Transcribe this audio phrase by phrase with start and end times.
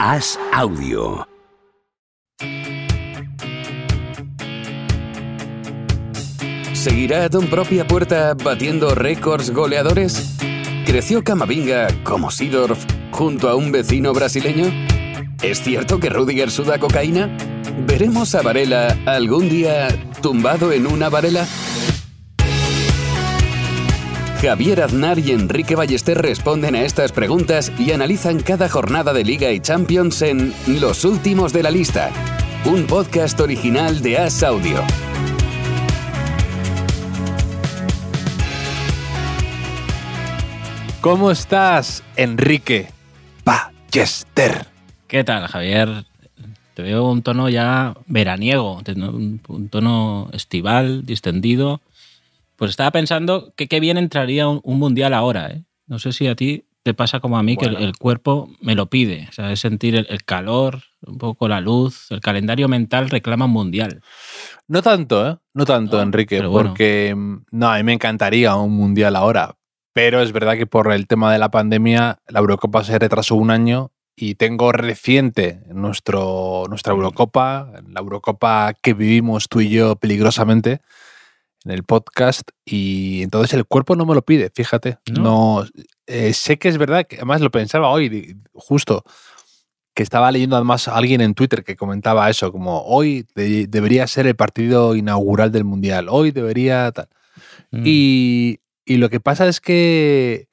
[0.00, 1.26] Haz audio.
[6.72, 10.36] ¿Seguirá a Don Propia Puerta batiendo récords goleadores?
[10.86, 14.66] ¿Creció Camavinga como Sidorf junto a un vecino brasileño?
[15.42, 17.36] ¿Es cierto que Rudiger suda cocaína?
[17.84, 19.88] ¿Veremos a Varela algún día
[20.22, 21.44] tumbado en una varela?
[24.40, 29.50] Javier Aznar y Enrique Ballester responden a estas preguntas y analizan cada jornada de Liga
[29.50, 32.12] y Champions en Los Últimos de la Lista,
[32.64, 34.84] un podcast original de As Audio.
[41.00, 42.90] ¿Cómo estás, Enrique
[43.44, 44.68] Ballester?
[45.08, 46.04] ¿Qué tal, Javier?
[46.74, 48.82] Te veo un tono ya veraniego,
[49.48, 51.80] un tono estival, distendido.
[52.58, 55.48] Pues estaba pensando que qué bien entraría un, mundial ahora.
[55.48, 55.64] ¿eh?
[55.86, 58.86] No sé si a ti te pasa como a mí, que el, cuerpo me lo
[58.86, 59.28] pide.
[59.28, 62.10] O sea, es sentir el, calor, un poco la luz.
[62.10, 64.02] El calendario mental reclama un mundial.
[64.66, 65.36] No tanto, ¿eh?
[65.54, 69.54] No tanto, Enrique, porque mm, no, a mí me encantaría un mundial ahora.
[69.92, 73.52] Pero es verdad que por el tema de la pandemia, la Eurocopa se retrasó un
[73.52, 80.80] año y tengo reciente nuestro, nuestra Eurocopa, la Eurocopa que vivimos tú y yo peligrosamente
[81.68, 84.98] en el podcast y entonces el cuerpo no me lo pide, fíjate.
[85.12, 85.66] No,
[86.06, 89.04] eh, sé que es verdad, que además lo pensaba hoy, justo,
[89.94, 94.26] que estaba leyendo además a alguien en Twitter que comentaba eso, como hoy debería ser
[94.26, 97.08] el partido inaugural del Mundial, hoy debería tal.
[97.70, 97.82] Mm.
[97.84, 100.48] Y, y, lo que pasa es que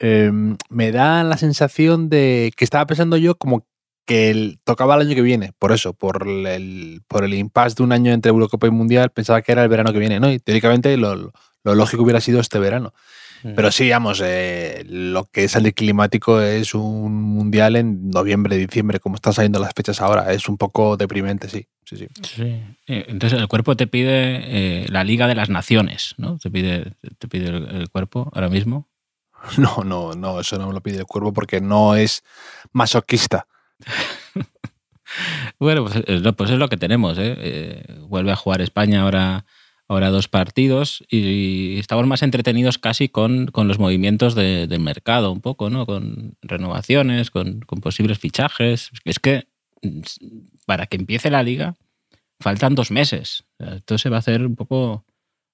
[0.00, 3.64] em, me da la sensación de que estaba pensando yo como
[4.08, 7.92] que tocaba el año que viene, por eso, por el, por el impasse de un
[7.92, 10.32] año entre Eurocopa y Mundial, pensaba que era el verano que viene, ¿no?
[10.32, 11.30] Y teóricamente lo,
[11.62, 12.94] lógico hubiera sido este verano.
[13.42, 13.52] Mm.
[13.54, 18.98] Pero sí, vamos, eh, lo que es el climático es un mundial en noviembre, diciembre,
[18.98, 20.32] como están saliendo las fechas ahora.
[20.32, 21.66] Es un poco deprimente, sí.
[21.84, 22.42] Sí, sí.
[22.86, 26.38] Eh, entonces el cuerpo te pide eh, la Liga de las Naciones, ¿no?
[26.38, 28.88] Te pide, te pide el, cuerpo ahora mismo.
[29.58, 32.24] No, no, no, eso no me lo pide el cuerpo porque no es
[32.72, 33.46] masoquista.
[35.58, 36.02] bueno, pues,
[36.36, 37.18] pues, es lo que tenemos.
[37.18, 37.36] ¿eh?
[37.38, 37.94] ¿eh?
[38.08, 39.44] vuelve a jugar España ahora,
[39.88, 45.32] ahora dos partidos y estamos más entretenidos casi con, con los movimientos de, del mercado,
[45.32, 45.86] un poco, ¿no?
[45.86, 48.90] Con renovaciones, con, con, posibles fichajes.
[49.04, 49.48] Es que
[50.66, 51.76] para que empiece la liga
[52.40, 53.44] faltan dos meses.
[53.58, 55.04] Esto se va a hacer un poco.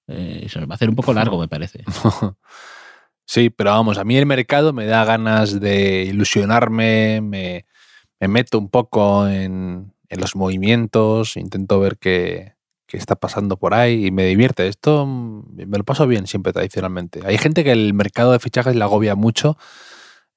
[0.07, 1.83] Eh, va a hacer un poco largo, me parece.
[3.27, 7.65] Sí, pero vamos, a mí el mercado me da ganas de ilusionarme, me,
[8.19, 12.53] me meto un poco en, los movimientos, intento ver qué,
[12.87, 14.69] está pasando por ahí y me divierte.
[14.69, 17.19] Esto mm, me lo paso bien siempre tradicionalmente.
[17.25, 19.57] Hay gente que el mercado de fichajes le agobia mucho.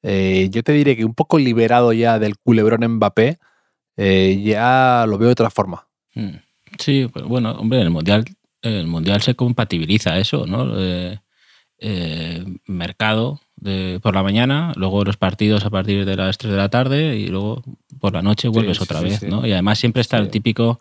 [0.03, 3.38] Eh, yo te diré que un poco liberado ya del culebrón Mbappé,
[3.97, 5.87] eh, ya lo veo de otra forma.
[6.15, 6.38] Hmm.
[6.78, 8.25] Sí, pero bueno, hombre, el mundial,
[8.62, 10.72] el mundial se compatibiliza eso, ¿no?
[11.81, 16.58] Eh, mercado de, por la mañana, luego los partidos a partir de las 3 de
[16.58, 17.62] la tarde y luego
[18.00, 19.46] por la noche vuelves otra vez, ¿no?
[19.46, 20.80] Y además siempre está el típico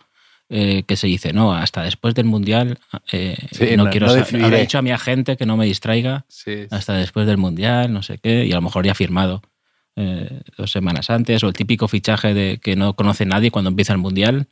[0.49, 2.79] eh, que se dice, no, hasta después del Mundial
[3.11, 3.35] eh,
[3.75, 6.25] no, quiero no dicho a mi agente que no me distraiga
[6.69, 9.41] hasta después del Mundial, no sé qué, y a lo mejor ya firmado
[9.95, 13.93] eh, dos semanas antes, o el típico fichaje de que no conoce nadie cuando empieza
[13.93, 14.47] el Mundial,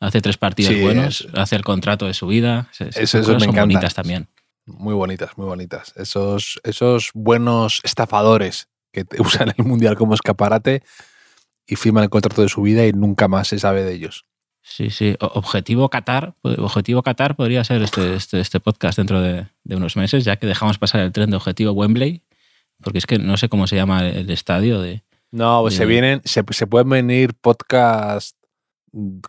[0.00, 2.68] hace tres partidos buenos, hace el contrato de su vida.
[2.72, 4.28] Eso, eso me son bonitas también.
[4.68, 5.92] Muy bonitas, muy bonitas.
[5.96, 10.82] Esos, esos buenos estafadores que usan el Mundial como escaparate
[11.66, 14.24] y firman el contrato de su vida y nunca más se sabe de ellos.
[14.62, 15.16] Sí, sí.
[15.20, 20.36] Objetivo Qatar, Objetivo Qatar podría ser este, este, este podcast dentro de, unos meses, ya
[20.36, 22.22] que dejamos pasar el tren de Objetivo Wembley,
[22.82, 25.04] porque es que no sé cómo se llama el estadio de.
[25.30, 28.37] No, pues se vienen, se, se pueden venir podcasts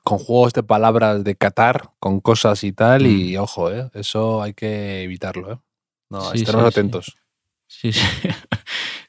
[0.04, 3.42] con juegos de palabras de Qatar, con cosas y tal, y mm.
[3.42, 3.90] ojo, ¿eh?
[3.94, 5.54] eso hay que evitarlo.
[5.54, 5.58] ¿eh?
[6.10, 7.18] No, estemos atentos.
[7.68, 8.02] Sí, sí.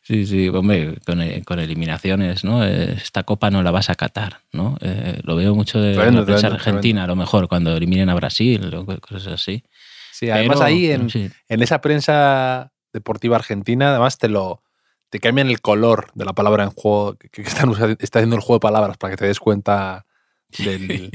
[0.02, 0.98] Sí, sí, hombre,
[1.44, 2.64] con, eliminaciones, ¿no?
[2.64, 4.76] Esta copa no la vas a catar, ¿no?
[4.80, 8.84] Eh, lo veo mucho de la Argentina, a lo mejor, cuando eliminen a Brasil, o
[9.00, 9.62] cosas así.
[10.10, 11.06] Sí, además ahí en,
[11.48, 14.64] en, esa prensa deportiva argentina, además te lo
[15.10, 18.58] te cambian el color de la palabra en juego, que, están, está haciendo el juego
[18.58, 20.06] de palabras para que te des cuenta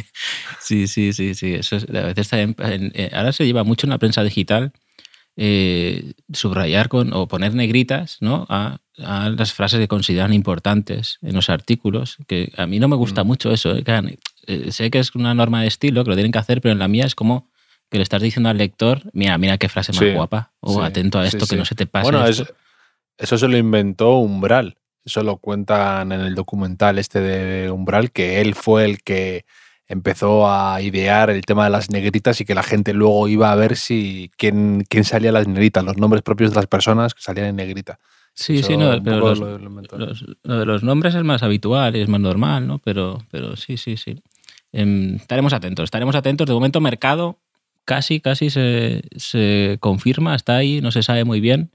[0.59, 1.53] Sí, sí, sí, sí.
[1.53, 4.71] Eso a veces eh, ahora se lleva mucho en la prensa digital
[5.37, 8.45] eh, subrayar con, o poner negritas ¿no?
[8.49, 13.23] a, las frases que consideran importantes en los artículos, que a mí no me gusta
[13.23, 13.27] mm.
[13.27, 13.75] mucho eso.
[13.75, 14.17] ¿eh?
[14.71, 16.87] sé que es una norma de estilo, que lo tienen que hacer, pero en la
[16.87, 17.49] mía es como
[17.91, 21.27] que le estás diciendo al lector, mira, mira qué frase más guapa, o atento a
[21.27, 22.09] esto, que no se te pase.
[22.09, 22.25] Bueno,
[23.17, 28.41] eso se lo inventó Umbral Eso lo cuentan en el documental este de Umbral, que
[28.41, 29.45] él fue el que
[29.87, 33.55] empezó a idear el tema de las negritas y que la gente luego iba a
[33.55, 37.47] ver si quién, quién salía las negritas, los nombres propios de las personas que salían
[37.47, 37.99] en negrita.
[38.33, 42.67] Sí, sí, no, pero los, lo, de los nombres es más habitual, es más normal,
[42.67, 42.79] ¿no?
[42.79, 44.21] Pero, pero sí, sí, sí.
[44.73, 46.45] Em, estaremos atentos, estaremos atentos.
[46.45, 47.39] De momento, mercado
[47.85, 51.71] casi, casi se, se confirma, está ahí, no se sabe muy bien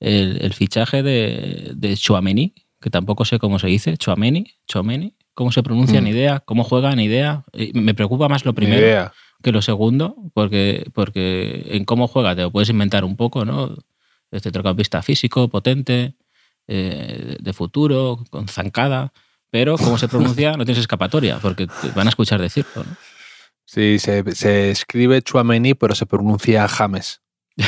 [0.00, 5.62] el, fichaje de, de Chouameni, que tampoco sé cómo se dice, Chouameni, Chouameni, cómo se
[5.62, 6.14] pronuncia, ni mm.
[6.14, 7.44] idea, cómo juega, ni idea.
[7.72, 9.10] Me preocupa más lo primero
[9.42, 13.74] que lo segundo, porque, porque en cómo juega te lo puedes inventar un poco, ¿no?
[14.30, 16.14] este centrocampista físico, potente,
[16.66, 19.12] eh, de futuro, con zancada,
[19.50, 22.84] pero como se pronuncia no tienes escapatoria, porque te van a escuchar decirlo.
[22.84, 22.96] ¿no?
[23.66, 27.20] Sí, se, escribe Chuameni, pero se pronuncia James.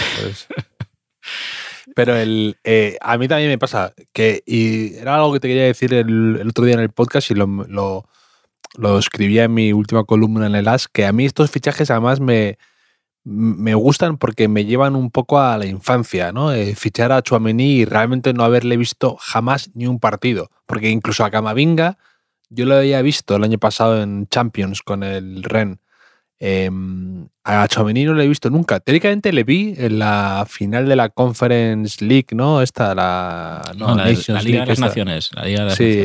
[1.95, 5.65] pero el, eh, a mí también me pasa que, y era algo que te quería
[5.65, 8.07] decir el, otro día en el podcast y lo, lo,
[8.77, 12.21] lo escribía en mi última columna en el AS, que a mí estos fichajes además
[12.21, 12.59] me,
[13.25, 16.53] me gustan porque me llevan un poco a la infancia, ¿no?
[16.53, 20.51] Eh, fichar a Chuamení y realmente no haberle visto jamás ni un partido.
[20.67, 21.99] Porque incluso a Camavinga,
[22.51, 25.81] yo lo había visto el año pasado en Champions con el Ren.
[26.47, 28.79] Em, a Chuamení no lo he visto nunca.
[28.79, 32.61] Teóricamente le vi en la final de la Conference League, ¿no?
[32.61, 35.31] Esta, la, la, Liga de las Naciones.
[35.75, 36.05] sí,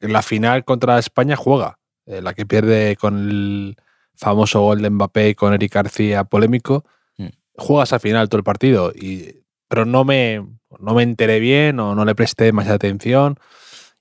[0.00, 1.78] la, final contra España juega.
[2.06, 3.76] Eh, la que pierde con el
[4.16, 6.84] famoso gol de Mbappé con Eric García polémico,
[7.16, 7.26] mm.
[7.56, 10.44] juegas al final todo el partido, y, pero no me,
[10.80, 13.38] no me enteré bien o no le presté demasiada atención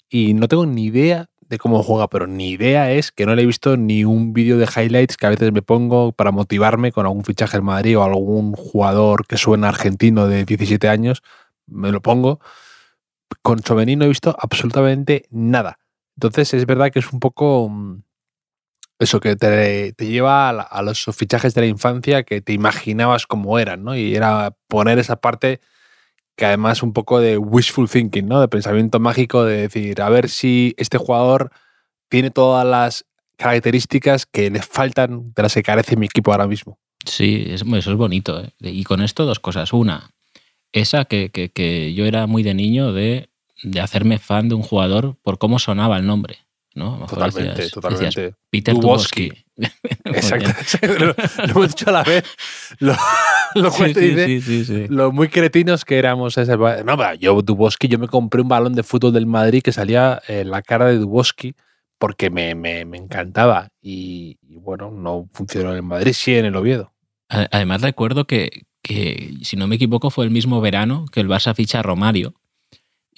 [0.09, 3.43] y no tengo ni idea de cómo juega, pero ni idea es que no le
[3.43, 7.05] he visto ni un vídeo de highlights que a veces me pongo para motivarme con
[7.05, 11.23] algún fichaje en Madrid o algún jugador que suena argentino de 17 años,
[11.65, 12.39] me lo pongo.
[13.41, 15.79] Con Chomení no he visto absolutamente nada.
[16.15, 18.01] Entonces es verdad que es un poco mm,
[18.99, 23.83] eso que te, lleva a, los fichajes de la infancia que te imaginabas cómo eran,
[23.83, 23.95] ¿no?
[23.95, 25.61] Y era poner esa parte
[26.37, 28.39] que además un poco de wishful thinking, ¿no?
[28.39, 31.51] De pensamiento mágico, de decir, a ver si este jugador
[32.09, 33.05] tiene todas las
[33.37, 36.77] características que le faltan de las que carece mi equipo ahora mismo.
[37.03, 38.39] Sí, eso es bonito.
[38.41, 38.51] ¿eh?
[38.59, 39.73] Y con esto dos cosas.
[39.73, 40.11] Una,
[40.71, 43.29] esa que, que, yo era muy de niño de,
[43.63, 46.37] de hacerme fan de un jugador por cómo sonaba el nombre.
[46.77, 47.05] ¿No?
[47.07, 48.35] totalmente, totalmente.
[48.49, 49.31] Peter Duboski.
[50.05, 50.51] Exacto.
[50.81, 52.23] lo, hemos dicho a la vez.
[52.79, 52.93] Lo,
[53.55, 56.37] lo, sí, sí, lo muy cretinos que éramos.
[56.37, 60.21] Ese, no, yo, Duboski, yo me compré un balón de fútbol del Madrid que salía
[60.27, 61.55] en la cara de Duboski
[61.97, 63.69] porque me, me, me encantaba.
[63.81, 66.93] Y, y, bueno, no funcionó en el Madrid, sí en el Oviedo.
[67.29, 71.55] Además, recuerdo que, que, si no me equivoco, fue el mismo verano que el Barça
[71.55, 72.35] ficha a Romario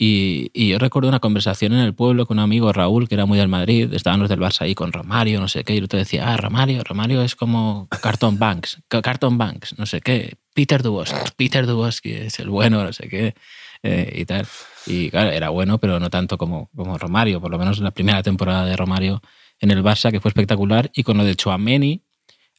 [0.02, 3.38] y, yo recuerdo una conversación en el pueblo con un amigo Raúl, que era muy
[3.38, 5.98] del Madrid, estaban los del Barça ahí con Romario, no sé qué, y yo te
[5.98, 11.18] decía, ah, Romario, Romario es como Carton Banks, Carton Banks, no sé qué, Peter Duboski,
[11.36, 13.36] Peter Duboski es el bueno, no sé qué,
[13.84, 14.48] eh, y tal.
[14.88, 17.92] Y claro, era bueno, pero no tanto como, como Romario, por lo menos en la
[17.92, 19.22] primera temporada de Romario
[19.60, 22.06] en el Barça, que fue espectacular, y con lo de Chouameni,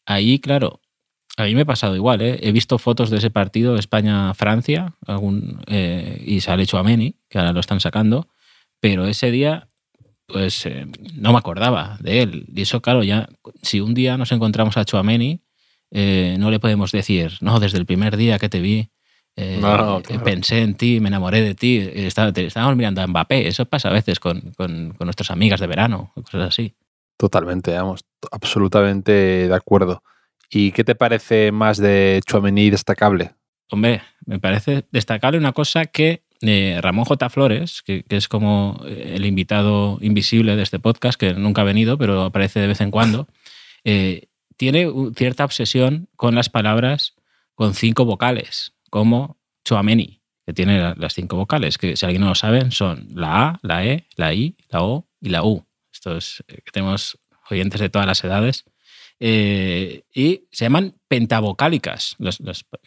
[0.05, 0.80] ahí, claro,
[1.41, 2.39] a mí me ha pasado igual, ¿eh?
[2.43, 4.95] He visto fotos de ese partido España-Francia
[5.67, 8.29] eh, y sale Chouameni, que ahora lo están sacando,
[8.81, 9.69] pero ese día
[10.27, 12.47] pues eh, no me acordaba de él.
[12.55, 13.29] Y eso, claro, ya
[13.63, 15.43] si un día nos encontramos a Chouameni,
[15.93, 18.91] no le podemos decir, no, desde el primer día que te vi,
[20.25, 23.49] pensé en ti, me enamoré de ti, estábamos mirando a Mbappé.
[23.49, 26.77] Eso pasa a veces con, con, con nuestras amigas de verano, cosas así.
[27.17, 30.03] Totalmente, vamos, absolutamente de acuerdo.
[30.51, 33.35] ¿Y qué te parece más de Chouameni destacable?
[33.71, 37.31] Hombre, me parece destacable una cosa que eh, Ramón J.
[37.31, 41.99] Flores, que, es como eh, el invitado invisible de este podcast, que nunca ha venido,
[41.99, 43.29] pero aparece de vez en cuando,
[43.85, 44.27] eh,
[44.57, 47.15] tiene cierta obsesión con las palabras
[47.55, 52.35] con cinco vocales, como Chouameni, que tiene las cinco vocales, que si alguien no lo
[52.35, 55.65] sabe, son la A, la E, la I, la O y la U.
[55.93, 57.19] Esto es que tenemos
[57.51, 58.65] oyentes de todas las edades
[59.21, 62.17] eh, y se llaman pentavocálicas,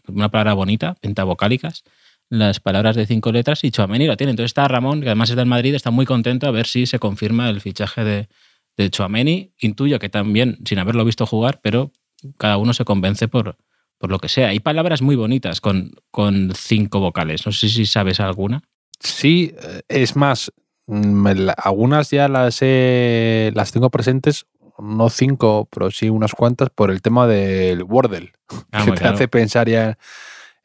[0.07, 1.83] una palabra bonita, pentavocálicas,
[2.29, 4.31] las palabras de cinco letras y Chouameni la tiene.
[4.31, 6.97] Entonces está Ramón, que además es del Madrid, está muy contento a ver si se
[6.97, 8.27] confirma el fichaje de,
[8.75, 9.53] de Chouameni.
[9.59, 11.91] Intuyo que también, sin haberlo visto jugar, pero
[12.39, 13.57] cada uno se convence por,
[13.99, 14.49] por lo que sea.
[14.49, 17.45] Hay palabras muy bonitas con, con cinco vocales.
[17.45, 18.63] No sé si sabes alguna.
[18.99, 20.51] Sí, eh, es más,
[20.87, 24.47] mm, algunas ya las, las tengo presentes
[24.79, 28.33] no cinco, pero sí unas cuantas, por el tema del Wordle,
[28.71, 29.97] ah, que te hace pensar ya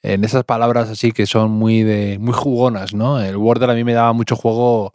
[0.02, 3.20] en esas palabras así que son muy de muy jugonas, ¿no?
[3.20, 4.94] El Wordle a mí me daba mucho juego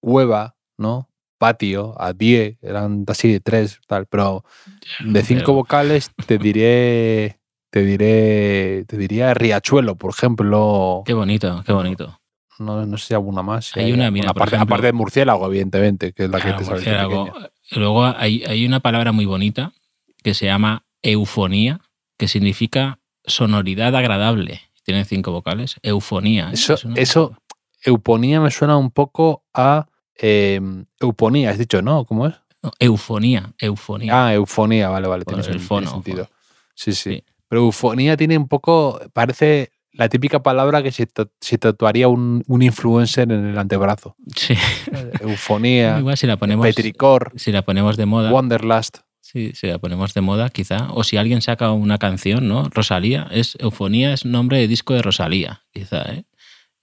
[0.00, 1.08] cueva, ¿no?
[1.38, 4.44] Patio, a die, eran así de tres, tal, pero
[5.00, 7.40] de cinco vocales te diré,
[7.70, 11.02] te diré, te diría riachuelo, por ejemplo.
[11.04, 12.21] Qué bonito, qué bonito.
[12.58, 13.76] No, no sé si alguna más.
[13.76, 17.08] Hay una, mira, aparte, aparte, de murciélago, evidentemente, que es la que te sale.
[17.72, 19.72] Luego hay, hay una palabra muy bonita
[20.22, 21.80] que se llama eufonía,
[22.16, 24.60] que significa sonoridad agradable.
[24.84, 25.76] Tiene cinco vocales.
[25.82, 26.50] Eufonía.
[26.50, 26.54] ¿eh?
[26.54, 27.36] Eso, eso,
[27.82, 32.04] euponía me suena un poco a em, euponía, has dicho, ¿no?
[32.04, 32.34] ¿Cómo es?
[32.78, 34.26] eufonía, eufonía.
[34.26, 36.28] Ah, eufonía, vale, vale, tiene, el fono, sentido.
[36.74, 41.06] Sí, sí, Pero eufonía tiene un poco, parece la típica palabra que se,
[41.58, 44.16] tatuaría un, un, influencer en el antebrazo.
[44.34, 44.54] Sí.
[45.20, 48.32] Eufonía, Igual si la ponemos, Petricor, si la ponemos de moda.
[48.32, 48.98] Wanderlust.
[49.20, 50.88] Sí, si la ponemos de moda, quizá.
[50.92, 52.68] O si alguien saca una canción, ¿no?
[52.70, 56.24] Rosalía, es Eufonía es nombre de disco de Rosalía, quizá, ¿eh?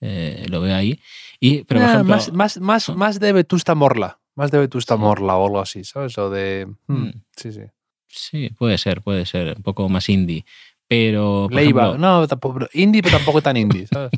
[0.01, 0.99] eh lo veo ahí.
[1.39, 4.19] Y, pero, ah, más, más, más, más de Vetusta Morla.
[4.35, 6.17] Más de Vetusta Morla o algo así, ¿sabes?
[6.17, 6.67] O de.
[6.87, 7.23] Hmm, mm.
[7.35, 7.61] Sí, sí.
[8.07, 9.55] Sí, puede ser, puede ser.
[9.57, 10.45] Un poco más indie.
[10.89, 11.48] Pero.
[11.50, 14.12] Leiva, no, tampoco, indie, pero tampoco tan indie, ¿sabes?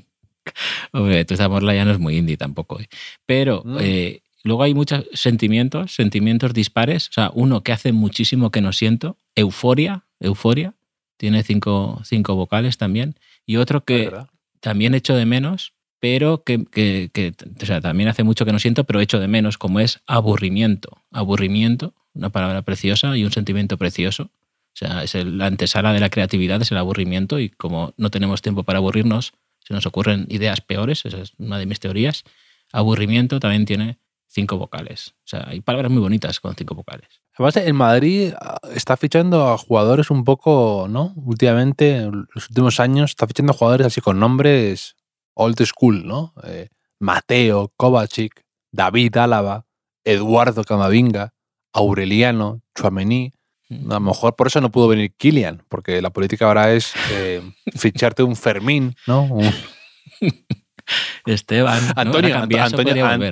[0.92, 2.80] Hombre, Vetusta Morla ya no es muy indie tampoco.
[2.80, 2.90] ¿eh?
[3.28, 3.62] Pero.
[3.63, 3.78] Mm.
[3.80, 7.10] Eh, Luego hay muchos sentimientos, sentimientos dispares.
[7.10, 10.74] O sea, uno que hace muchísimo que no siento, euforia, euforia,
[11.18, 13.16] tiene cinco, cinco vocales también.
[13.46, 14.12] Y otro que
[14.60, 18.86] también echo de menos, pero que, que, o sea, también hace mucho que no siento,
[18.86, 20.98] pero echo de menos, como es aburrimiento.
[21.12, 24.32] Aburrimiento, una palabra preciosa y un sentimiento precioso.
[24.74, 28.42] O sea, es la antesala de la creatividad, es el aburrimiento, y como no tenemos
[28.42, 32.24] tiempo para aburrirnos, se nos ocurren ideas peores, esa es una de mis teorías.
[32.72, 35.13] Aburrimiento también tiene cinco vocales.
[35.20, 37.22] O sea, hay palabras muy bonitas con cinco vocales.
[37.36, 41.13] Además, el Madrid ah, está fichando a jugadores un poco, ¿no?
[41.16, 44.96] Últimamente, en los últimos años, está fichando jugadores así con nombres
[45.34, 46.34] old school, ¿no?
[46.44, 49.66] Eh, Mateo, Kovacic, David Álava,
[50.04, 51.34] Eduardo Camavinga,
[51.74, 53.34] Aureliano, Chuamení.
[53.72, 57.42] A lo mejor por eso no pudo venir Kilian, porque la política ahora es eh,
[57.75, 59.30] ficharte un Fermín, ¿no?
[61.25, 61.82] Esteban.
[61.96, 62.66] Antonio, Antonio,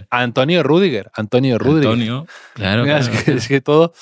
[0.09, 1.11] Antonio Rudiger.
[1.13, 1.89] Antonio Rudiger.
[1.89, 2.85] Antonio, claro.
[2.85, 3.93] Es, que, todo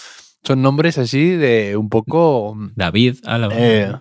[0.43, 2.55] son nombres así de un poco.
[2.75, 3.53] David Álava.
[3.57, 3.93] Eh,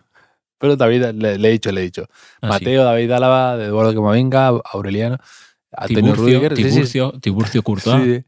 [0.59, 2.07] pero David, le, he dicho, le he dicho.
[2.43, 5.19] Ah, Mateo, David Álava, Eduardo Camavinga, Aureliano,
[5.73, 6.55] Antonio Rudiger.
[6.55, 8.25] Tiburcio, Tiburcio Courtois.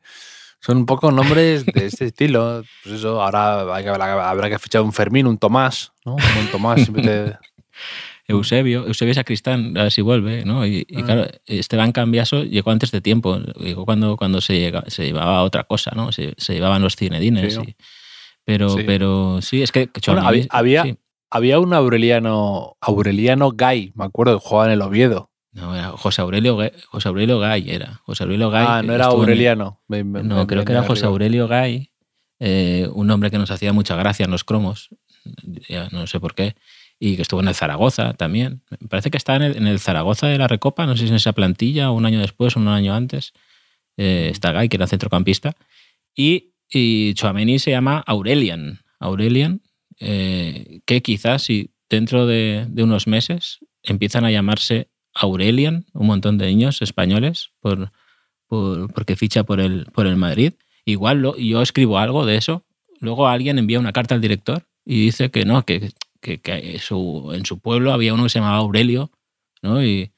[0.61, 2.62] Son un poco nombres de este estilo.
[2.83, 6.15] Pues eso, ahora habrá que fichar un Fermín, un Tomás, ¿no?
[6.15, 7.37] Un Tomás siempre te,
[8.29, 10.67] Eusebio, Eusebio Sacristán, a ver si vuelve, ¿no?
[10.67, 11.03] Y, ah.
[11.03, 15.65] claro, Esteban Cambiaso llegó antes de tiempo, llegó cuando, cuando se, llega, se llevaba otra
[15.65, 16.12] cosa, ¿no?
[16.12, 17.59] Se, llevaban los cinedines.
[18.45, 18.83] pero, sí.
[18.85, 19.88] pero sí, es que...
[20.50, 20.85] había,
[21.31, 25.31] había, un Aureliano, Aureliano Gay, me acuerdo, que jugaba en el Oviedo.
[25.52, 28.00] No, era José Aurelio, Gay, José Aurelio Gay era.
[28.05, 28.64] José Aurelio Gay.
[28.67, 29.81] Ah, no era Aureliano.
[29.88, 31.90] no, creo que era José Aurelio Gay,
[32.38, 34.90] eh, un hombre que nos hacía mucha gracia en los cromos,
[35.90, 36.55] no sé por qué
[37.00, 38.62] y que estuvo en el Zaragoza también.
[38.81, 41.33] Me parece que está en el, Zaragoza de la Recopa, no sé si en esa
[41.33, 43.33] plantilla, un año después o un año antes.
[43.97, 45.57] Eh, está Guy, que era centrocampista.
[46.14, 48.81] Y, y Chouameni se llama Aurelian.
[48.99, 49.62] Aurelian,
[50.00, 56.47] eh, que quizás si dentro de, unos meses empiezan a llamarse Aurelian, un montón de
[56.47, 57.93] niños españoles, por,
[58.49, 60.55] porque ficha por el, por el Madrid.
[60.85, 62.65] Igual yo escribo algo de eso,
[63.01, 66.41] luego alguien envía una carta al director y dice que no, que que,
[67.33, 69.11] en su pueblo había uno que se llamaba Aurelio,
[69.63, 69.85] ¿no?
[69.85, 70.13] Y,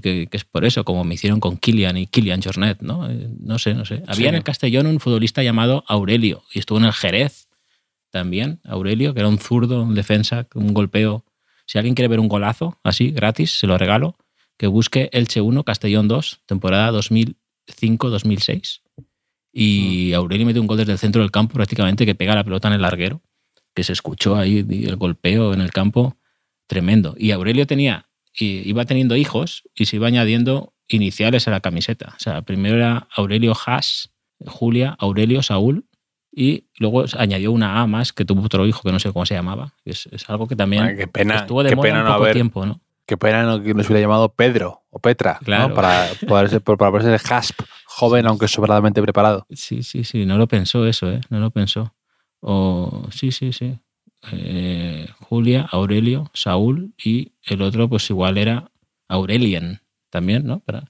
[0.00, 3.10] que, es por eso, como me hicieron con Kilian y Kilian Jornet, ¿no?
[3.10, 4.02] Eh, no sé, no sé.
[4.06, 7.48] Había en el Castellón un futbolista llamado Aurelio y estuvo en el Jerez
[8.10, 11.26] también, Aurelio, que era un zurdo, un defensa, un golpeo.
[11.66, 14.16] Si alguien quiere ver un golazo así, gratis, se lo regalo,
[14.62, 18.82] que busque Elche 1, Castellón 2, temporada 2005-2006.
[19.52, 20.14] Y mm.
[20.14, 22.74] Aurelio mete un gol desde el centro del campo prácticamente que pega la pelota en
[22.74, 23.22] el larguero
[23.74, 26.16] que se escuchó ahí el golpeo en el campo
[26.68, 27.16] tremendo.
[27.18, 28.06] Y Aurelio tenía,
[28.38, 32.14] iba teniendo hijos y se iba añadiendo iniciales a la camiseta.
[32.16, 34.12] O sea, primero era Aurelio Haas,
[34.46, 35.86] Julia, Aurelio, Saúl,
[36.30, 39.34] y luego añadió una A más que tuvo otro hijo que no sé cómo se
[39.34, 39.74] llamaba.
[39.84, 42.80] Es, algo que también qué pena, estuvo de moda un poco tiempo, ¿no?
[43.06, 45.74] Qué pena que nos hubiera llamado Pedro o Petra, claro.
[45.74, 49.46] para poder ser, para poder ser hasp, joven aunque sobradamente preparado.
[49.50, 51.20] Sí, sí, sí, no lo pensó eso, ¿eh?
[51.28, 51.94] No lo pensó.
[52.40, 53.78] O, sí, sí, sí.
[54.30, 58.70] Eh, Julia, Aurelio, Saúl y el otro pues igual era
[59.08, 60.60] Aurelian también, ¿no?
[60.60, 60.84] Para,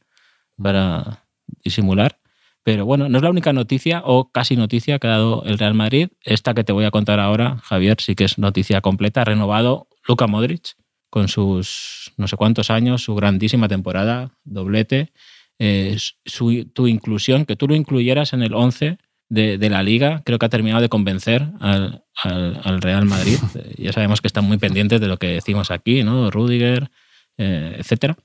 [0.62, 1.25] para
[1.64, 2.19] disimular.
[2.62, 5.75] Pero bueno, no es la única noticia o casi noticia que ha dado el Real
[5.75, 6.09] Madrid.
[6.23, 9.25] Esta que te voy a contar ahora, Javier, sí que es noticia completa.
[9.25, 10.76] Renovado Luka Modric
[11.12, 15.12] con sus no sé cuántos años, su grandísima temporada, doblete.
[15.59, 15.99] eh,
[16.73, 18.97] tu inclusión, que tú lo incluyeras en el 11
[19.28, 22.02] de, la liga, creo que ha terminado de convencer al,
[22.81, 23.37] Real Madrid.
[23.76, 26.31] ya sabemos que están muy pendientes de lo que decimos aquí, ¿no?
[26.31, 26.90] Rudiger,
[27.37, 28.16] eh, etcétera.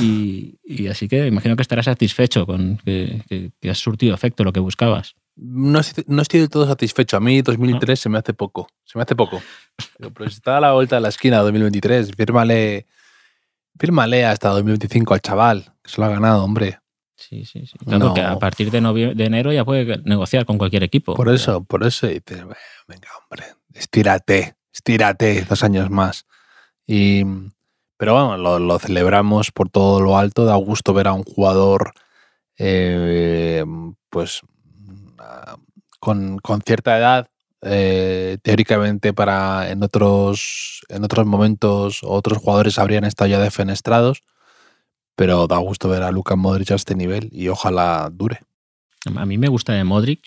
[0.00, 5.14] Y, así que imagino que estarás satisfecho con que, has surtido efecto lo que buscabas.
[5.42, 7.16] No, estoy del todo satisfecho.
[7.16, 8.68] A mí 2003 se me hace poco.
[8.84, 9.40] Se me hace poco.
[9.98, 12.86] Pero si está a la vuelta de la esquina 2023, fírmale,
[13.78, 16.80] fírmale hasta 2025 al chaval, que se lo ha ganado, hombre.
[17.16, 17.78] Sí, sí, sí.
[17.86, 18.80] Claro que a partir de,
[19.14, 21.14] de enero ya puede negociar con cualquier equipo.
[21.14, 22.44] Por eso, por eso dices,
[22.86, 26.26] venga, hombre, estírate, estírate dos años más.
[26.86, 27.24] Y,
[27.96, 30.44] pero bueno, lo, celebramos por todo lo alto.
[30.44, 31.92] Da gusto ver a un jugador,
[32.58, 33.64] eh,
[34.10, 34.42] pues,
[35.98, 37.28] con, cierta edad,
[37.62, 44.22] eh, teóricamente para en otros, en otros momentos otros jugadores habrían estado ya defenestrados
[45.20, 48.40] pero da gusto ver a Luka Modric a este nivel y ojalá dure.
[49.14, 50.22] A mí me gusta de Modric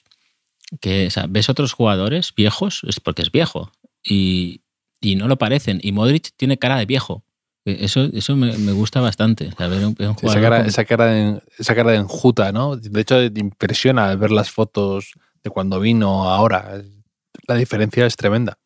[0.82, 3.72] que ves otros jugadores viejos, es porque es viejo
[4.04, 4.62] y,
[5.02, 5.80] no lo parecen.
[5.82, 7.24] Y Modric tiene cara de viejo.
[7.66, 9.50] E, eso, eso me, gusta bastante.
[9.50, 10.70] esa, cara, de,
[11.58, 12.76] esa cara de enjuta, ¿no?
[12.76, 16.82] De hecho, te impresiona ver las fotos de cuando vino ahora.
[17.48, 18.58] La diferencia es tremenda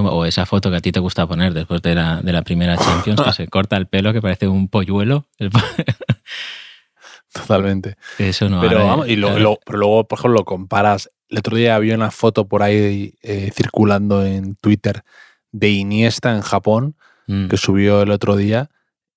[0.00, 2.76] o esa foto que a ti te gusta poner después de la, de la primera
[2.76, 5.26] Champions, que se corta el pelo, que parece un polluelo.
[7.32, 7.96] Totalmente.
[8.18, 8.60] Eso no.
[8.60, 9.58] Pero, y luego,
[10.04, 11.10] por ejemplo, lo comparas.
[11.28, 15.02] El otro día había una foto por ahí eh, circulando en Twitter
[15.50, 16.94] de Iniesta en Japón,
[17.32, 17.48] mm.
[17.48, 18.70] que subió el otro día.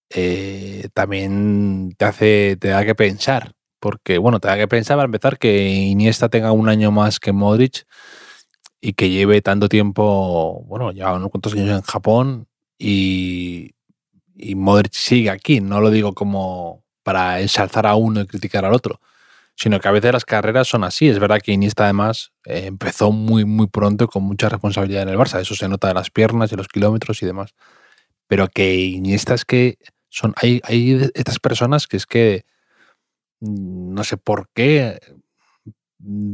[0.10, 3.54] Eh, también te hace, te da que pensar.
[3.80, 7.32] Porque, bueno, te da que pensar para empezar que Iniesta tenga un año más que
[7.32, 7.86] Modric
[8.82, 13.72] y que lleve tanto tiempo, bueno, ya unos cuantos años en Japón y,
[14.36, 15.62] y Modric sigue aquí.
[15.62, 19.00] No lo digo como para ensalzar a uno y criticar al otro,
[19.56, 21.08] sino que a veces las carreras son así.
[21.08, 25.18] Es verdad que Iniesta además eh, empezó muy, muy pronto con mucha responsabilidad en el
[25.18, 25.40] Barça.
[25.40, 27.54] Eso se nota de las piernas y los kilómetros y demás.
[28.28, 29.78] Pero que Iniesta es que
[30.10, 32.46] son, hay, hay estas personas que es que
[33.42, 35.00] mm, no sé por qué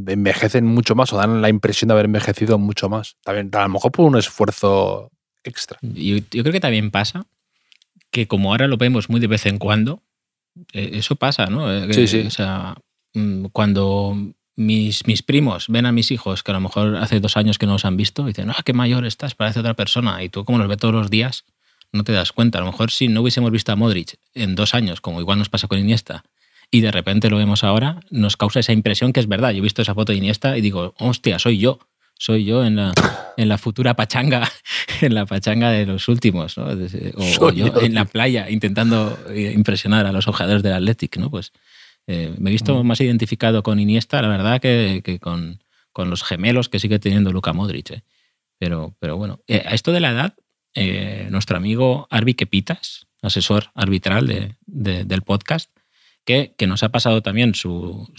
[0.06, 3.16] envejecen mucho más o dan la impresión de haber envejecido mucho más.
[3.22, 5.10] También, a lo mejor por un esfuerzo
[5.44, 5.78] extra.
[5.82, 7.26] Yo, yo creo que también pasa
[8.10, 10.02] que como ahora lo vemos muy de vez en cuando,
[10.72, 11.72] eh, eso pasa, ¿no?
[11.72, 12.20] Eh, sí, sí.
[12.20, 12.76] O sea,
[13.14, 14.14] mm, cuando
[14.54, 17.66] mis, mis primos ven a mis hijos, que a lo mejor hace dos años que
[17.66, 20.22] no los han visto, dicen, ah, qué mayor estás, parece otra persona.
[20.22, 21.44] Y tú, como los ves todos los días,
[21.92, 22.58] no te das cuenta.
[22.58, 25.48] A lo mejor si no hubiésemos visto a Modric en dos años, como igual nos
[25.48, 26.24] pasa con Iniesta,
[26.70, 29.50] y de repente lo vemos ahora, nos causa esa impresión que es verdad.
[29.50, 31.78] Yo he visto esa foto de Iniesta y digo, hostia, soy yo.
[32.18, 32.92] Soy yo en la,
[33.36, 34.48] en la futura pachanga,
[35.00, 36.66] en la pachanga de los últimos, ¿no?
[37.40, 41.30] O, yo, en la playa intentando eh, impresionar a los jugadores del Athletic, ¿no?
[41.30, 41.52] Pues
[42.06, 42.86] eh, me he visto mm.
[42.86, 47.32] más identificado con Iniesta, la verdad, que, que con, con, los gemelos que sigue teniendo
[47.32, 47.90] Luka Modric.
[47.90, 48.02] ¿eh?
[48.58, 50.34] Pero, pero bueno, a esto de la edad,
[50.74, 55.70] nuestro amigo Arbi Kepitas, asesor arbitral de, del podcast,
[56.24, 58.12] que, nos ha pasado también su,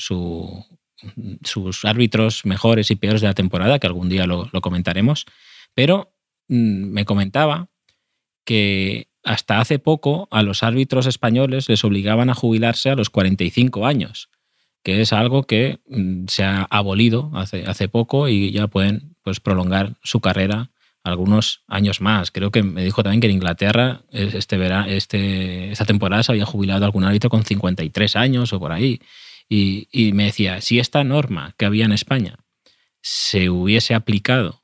[1.44, 5.26] sus árbitros mejores y peores de la temporada, que algún día lo, comentaremos,
[5.74, 6.13] pero
[6.48, 7.70] mm, me comentaba
[8.46, 13.86] que hasta hace poco a los árbitros españoles les obligaban a jubilarse a los 45
[13.86, 14.30] años,
[14.84, 19.39] que es algo que mm, se ha abolido hace, hace poco y ya pueden pues,
[19.39, 20.72] prolongar su carrera
[21.04, 22.32] algunos años más.
[22.32, 26.46] Creo que me dijo también que en Inglaterra este verano, este, esta temporada se había
[26.46, 29.02] jubilado algún árbitro con 53 años o por ahí.
[29.50, 32.38] Y, me decía, si esta norma que había en España
[33.02, 34.63] se hubiese aplicado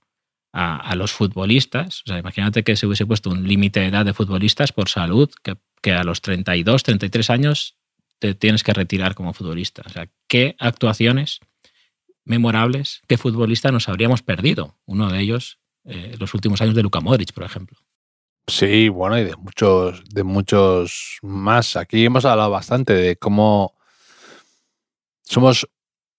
[0.51, 4.13] a, los futbolistas, o sea, imagínate que se hubiese puesto un límite de edad de
[4.13, 7.75] futbolistas por salud, que, que a los 32, 33 años
[8.17, 9.83] te tienes que retirar como futbolista.
[9.85, 11.39] O sea, ¿qué actuaciones
[12.25, 14.75] memorables, qué futbolista nos habríamos perdido?
[14.85, 15.58] Uno de ellos
[15.89, 17.77] eh, los últimos años de Luka Modric, por ejemplo.
[18.47, 21.75] Sí, bueno, y de muchos, de muchos más.
[21.75, 23.75] Aquí hemos hablado bastante de cómo
[25.23, 25.67] somos,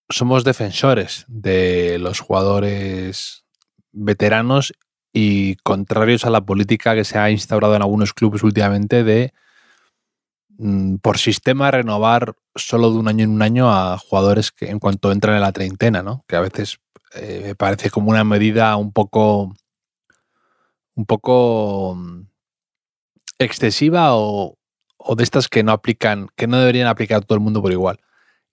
[0.08, 3.44] somos defensores de los jugadores
[3.92, 4.72] veteranos
[5.12, 9.32] y contrarios a la política que se ha instaurado en algunos clubes últimamente de
[10.58, 14.78] mm, por sistema renovar solo de un año en un año a jugadores que en
[14.78, 16.24] cuanto entran en la treintena, ¿no?
[16.28, 16.78] Que a veces
[17.14, 19.52] eh, me parece como una medida un poco
[21.00, 22.26] un poco mm,
[23.38, 24.56] excesiva o,
[25.16, 27.98] de estas que no aplican, que no deberían aplicar a todo el mundo por igual.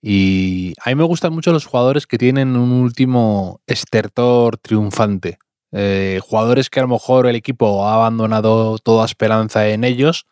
[0.00, 5.38] Y a mí me gustan mucho los jugadores que tienen un último estertor triunfante.
[5.72, 10.26] Eh, jugadores que a lo mejor el equipo ha abandonado toda esperanza en ellos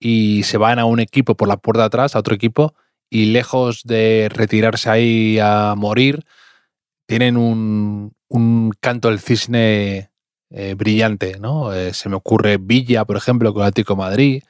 [0.00, 2.74] y se van a un equipo por la puerta de atrás, a otro equipo,
[3.08, 6.24] y lejos de retirarse ahí a morir,
[7.06, 8.12] tienen un,
[8.80, 10.10] canto del cisne
[10.56, 11.72] eh, brillante, ¿no?
[11.74, 14.44] Eh, se me ocurre Villa, por ejemplo, con Atlético Madrid.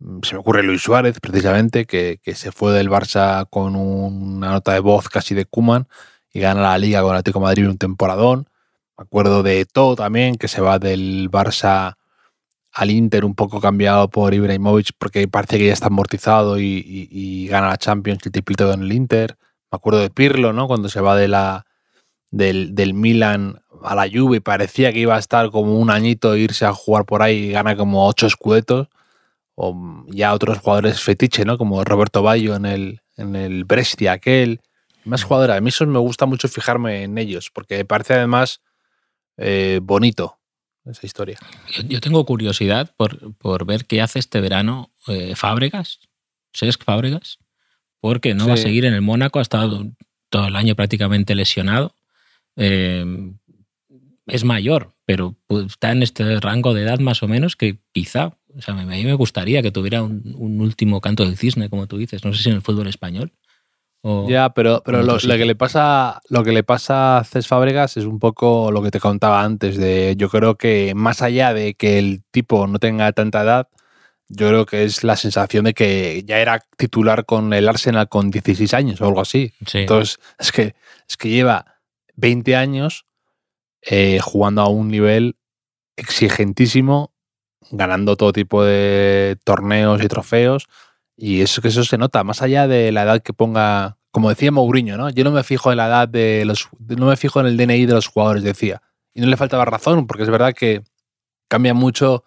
[0.00, 4.72] Mm, se me ocurre Luis Suárez, precisamente, que, se fue del Barça con una nota
[4.72, 5.86] de voz casi de Kuman
[6.32, 8.48] y gana la Liga con Atlético Madrid un temporadón.
[8.98, 11.96] Me acuerdo de todo también, que se va del Barça
[12.72, 17.68] al Inter un poco cambiado por Ibrahimovic porque parece que ya está amortizado y, gana
[17.68, 19.36] la Champions el triplito en el Inter.
[19.70, 20.66] Me acuerdo de Pirlo, ¿no?
[20.68, 21.66] Cuando se va de la,
[22.30, 26.40] del, del Milan a la Juve parecía que iba a estar como un añito e
[26.40, 28.88] irse a jugar por ahí y gana como ocho escudetos.
[29.54, 31.58] O ya otros jugadores fetiche, ¿no?
[31.58, 34.60] Como Roberto Bayo en el, en el Brescia aquel.
[35.04, 35.56] Más jugadores.
[35.56, 38.60] A mí eso me gusta mucho fijarme en ellos porque me parece además
[39.36, 40.38] eh, bonito
[40.84, 41.38] esa historia.
[41.88, 46.00] Yo, tengo curiosidad por, ver qué hace este verano eh, Fábregas,
[46.52, 47.38] Cesc Fábregas,
[48.00, 49.86] porque no va a seguir en el Mónaco, ha estado
[50.28, 51.94] todo el año prácticamente lesionado.
[52.56, 53.04] Eh,
[54.28, 58.36] es mayor, pero pues, está en este rango de edad más o menos que quizá,
[58.56, 61.86] o sea, a mí me gustaría que tuviera un, un último canto del cisne, como
[61.86, 63.32] tú dices, no sé si en el fútbol español
[64.28, 68.04] ya, pero, pero lo, que le pasa, lo que le pasa a Cés Fábregas es
[68.04, 69.76] un poco lo que te contaba antes.
[69.76, 73.68] De, yo creo que más allá de que el tipo no tenga tanta edad,
[74.28, 78.30] yo creo que es la sensación de que ya era titular con el Arsenal con
[78.30, 79.52] 16 años o algo así.
[79.74, 80.74] Entonces, es que,
[81.08, 81.80] es que lleva
[82.14, 83.06] 20 años
[83.82, 85.36] eh, jugando a un nivel
[85.96, 87.12] exigentísimo,
[87.70, 90.66] ganando todo tipo de torneos y trofeos.
[91.16, 94.52] Y eso que eso se nota, más allá de la edad que ponga, como decía
[94.52, 95.10] Mourinho, ¿no?
[95.10, 96.68] Yo no me fijo en la edad de los.
[96.78, 98.82] No me fijo en el DNI de los jugadores, decía.
[99.14, 100.82] Y no le faltaba razón, porque es verdad que
[101.48, 102.24] cambia mucho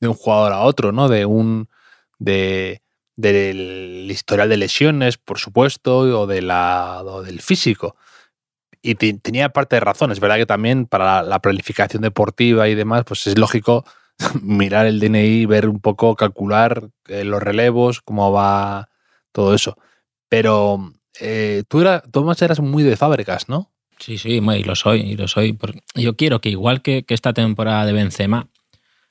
[0.00, 1.08] de un jugador a otro, ¿no?
[1.08, 1.68] De un.
[2.18, 2.82] de
[3.16, 7.96] del historial de lesiones, por supuesto, o, de la, del físico.
[8.86, 10.12] Y tenía parte de razón.
[10.12, 13.86] Es verdad que también para la planificación deportiva y demás, pues es lógico
[14.42, 18.90] mirar el DNI, ver un poco, calcular eh, los relevos, cómo va
[19.32, 19.78] todo eso.
[20.28, 22.02] Pero eh, tú, era,
[22.40, 23.72] eras muy de fábricas, ¿no?
[23.98, 25.58] Sí, sí, y lo soy, y lo soy.
[25.94, 28.48] Yo quiero que igual que, esta temporada de Benzema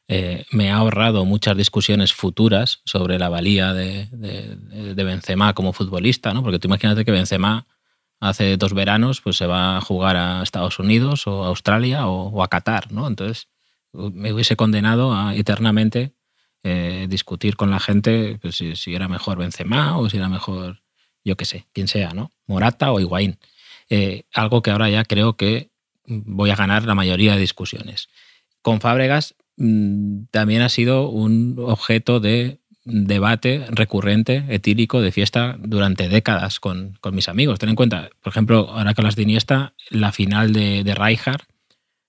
[0.07, 4.07] eh, me ha ahorrado muchas discusiones futuras sobre la valía de,
[4.95, 6.43] Benzema como futbolista, ¿no?
[6.43, 7.65] Porque tú imagínate que Benzema
[8.29, 12.29] hace dos veranos pues se va a jugar a Estados Unidos o a Australia o,
[12.29, 13.07] o a Qatar, ¿no?
[13.07, 13.47] Entonces
[13.93, 16.13] me hubiese condenado a eternamente
[16.63, 20.81] eh, discutir con la gente pues, si, era mejor Benzema o si era mejor,
[21.23, 22.31] yo qué sé, quien sea, ¿no?
[22.47, 23.37] Morata o Higuaín.
[23.89, 25.71] Eh, algo que ahora ya creo que
[26.05, 28.07] voy a ganar la mayoría de discusiones.
[28.61, 36.09] Con Fábregas mm, también ha sido un objeto de debate recurrente, etílico, de fiesta durante
[36.09, 37.59] décadas con, mis amigos.
[37.59, 41.41] Ten en cuenta, por ejemplo, ahora que las de Iniesta, la final de, de Rijkaard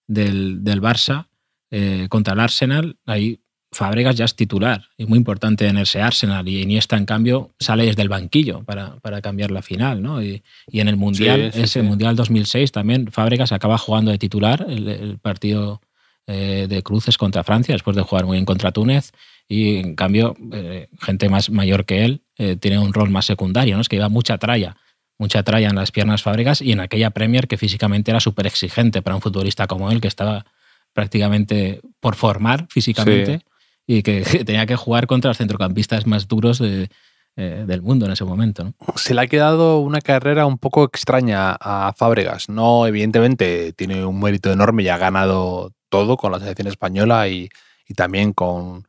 [0.06, 1.28] del, del Barça,
[1.70, 3.40] eh, contra el Arsenal, ahí
[3.74, 7.84] Fabregas ya es titular, y muy importante en ese Arsenal, y Iniesta, en cambio, sale
[7.84, 10.22] desde el banquillo para, para cambiar la final, ¿no?
[10.22, 15.80] Y, en el Mundial, ese Mundial 2006 también, Fabregas acaba jugando de titular el, partido
[16.26, 19.12] eh, de cruces contra Francia, después de jugar muy bien contra Túnez,
[19.48, 22.22] y en cambio, eh, gente más mayor que él
[22.59, 23.80] tiene un rol más secundario, ¿no?
[23.80, 24.76] Es que lleva mucha tralla,
[25.18, 29.02] mucha tralla en las piernas Fabregas, y en aquella Premier que físicamente era súper exigente
[29.02, 30.44] para un futbolista como él, que estaba
[30.92, 33.42] prácticamente por formar físicamente
[33.87, 36.88] y que tenía que jugar contra los centrocampistas más duros eh,
[37.37, 38.72] del mundo en ese momento.
[38.94, 42.48] Se le ha quedado una carrera un poco extraña a Fábregas.
[42.48, 47.48] No, evidentemente tiene un mérito enorme y ha ganado todo con la selección española y,
[47.96, 48.87] también con,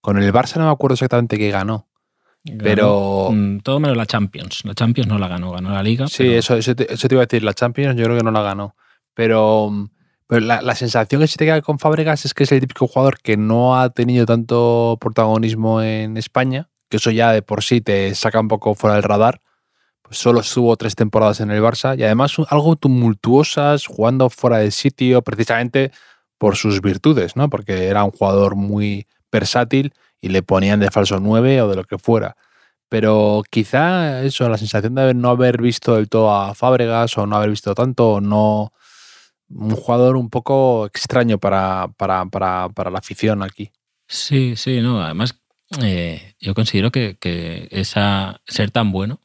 [0.00, 1.88] con el Barça, no me acuerdo exactamente qué ganó.
[2.58, 3.30] pero.
[3.32, 4.64] Mm, todo menos la Champions.
[4.64, 6.08] La Champions no la ganó, ganó la Liga.
[6.08, 7.44] Sí, eso, eso, te, eso, te, iba a decir.
[7.44, 8.74] La Champions yo creo que no la ganó.
[9.14, 9.90] Pero
[10.30, 13.18] pero la, sensación que se te queda con Fábregas es que es el típico jugador
[13.18, 18.14] que no ha tenido tanto protagonismo en España, que eso ya de por sí te
[18.14, 19.40] saca un poco fuera del radar.
[20.02, 24.70] Pues solo estuvo tres temporadas en el Barça y además algo tumultuosas, jugando fuera del
[24.70, 25.90] sitio, precisamente
[26.38, 27.50] por sus virtudes, ¿no?
[27.50, 31.84] Porque era un jugador muy versátil y le ponían de falso 9 o de lo
[31.84, 32.36] que fuera.
[32.88, 37.36] Pero quizá eso, la sensación de no haber visto del todo a Fábregas o no
[37.36, 38.72] haber visto tanto no
[39.48, 43.70] un jugador un poco extraño para, para, la afición aquí.
[44.08, 45.02] Sí, sí, no.
[45.02, 45.40] Además,
[45.82, 47.16] eh, yo considero que,
[47.70, 49.20] esa ser tan bueno,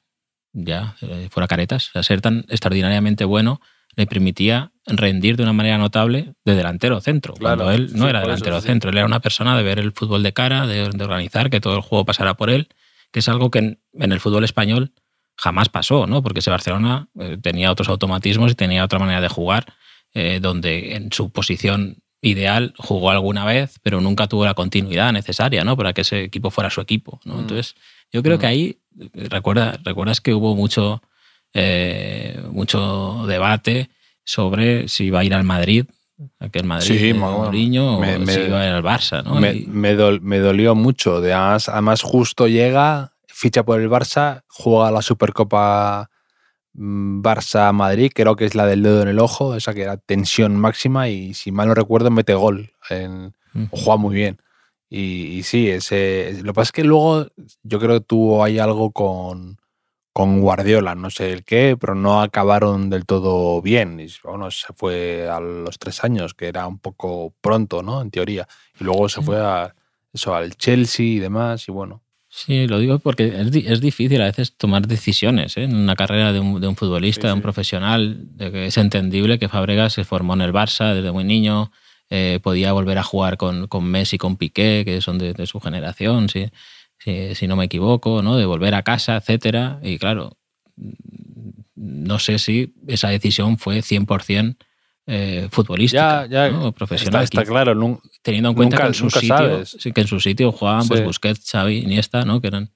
[0.53, 3.61] ya eh, fuera caretas, ser tan extraordinariamente bueno,
[3.95, 7.33] le permitía rendir de una manera notable de delantero centro.
[7.39, 10.33] cuando él no era delantero centro, él era una persona de ver el fútbol de
[10.33, 12.67] cara, de, organizar que todo el juego pasara por él,
[13.11, 14.93] que es algo que en, el fútbol español
[15.37, 16.21] jamás pasó, ¿no?
[16.21, 19.73] Porque ese Barcelona eh, tenía otros automatismos y tenía otra manera de jugar,
[20.13, 25.63] eh, donde en su posición ideal jugó alguna vez, pero nunca tuvo la continuidad necesaria,
[25.63, 25.77] ¿no?
[25.77, 27.35] Para que ese equipo fuera su equipo, ¿no?
[27.35, 27.39] Mm.
[27.39, 27.75] Entonces,
[28.11, 28.49] yo creo que mm.
[28.49, 28.79] ahí,
[29.13, 31.01] recuerda, recuerdas que hubo mucho,
[31.55, 33.89] eh, mucho debate
[34.23, 35.85] sobre si iba a ir al Madrid,
[36.39, 39.39] aquel Madrid sí, Mourinho, o si iba a ir al Barça, ¿no?
[39.39, 41.15] Me, dolió mucho.
[41.17, 46.11] Además, además, justo llega, ficha por el Barça, juega la Supercopa
[46.77, 50.57] Mm, Barça-Madrid, creo que es la del dedo en el ojo, esa que era tensión
[50.57, 53.33] máxima y si mal no recuerdo mete gol, en,
[53.71, 54.41] juega muy bien.
[54.89, 57.27] Y, sí, ese, lo que pasa es que luego
[57.63, 59.57] yo creo que tuvo ahí algo con,
[60.15, 63.99] con Guardiola, no sé el qué, pero no acabaron del todo bien.
[63.99, 68.01] Y bueno, se fue a los tres años, que era un poco pronto, ¿no?
[68.01, 68.47] En teoría.
[68.79, 69.75] Y luego se fue a,
[70.13, 72.01] eso, al Chelsea y demás, y bueno.
[72.29, 75.63] Sí, lo digo porque es, difícil a veces tomar decisiones ¿eh?
[75.63, 78.37] en una carrera de un, futbolista, de un profesional.
[78.37, 81.73] De que es entendible que Fabregas se formó en el Barça desde muy niño,
[82.09, 86.29] eh, podía volver a jugar con, con, Messi, con Piqué, que son de, su generación,
[86.97, 88.37] si, si, no me equivoco, ¿no?
[88.37, 89.79] de volver a casa, etcétera.
[89.83, 90.37] Y claro,
[91.75, 94.55] no sé si esa decisión fue 100%
[95.07, 96.27] eh, futbolística,
[96.75, 97.23] profesional.
[97.23, 101.03] Está, claro, teniendo en cuenta que, en su sitio, que en su sitio jugaban pues,
[101.03, 102.41] Busquets, Xavi, Iniesta, ¿no?
[102.41, 102.71] que eran,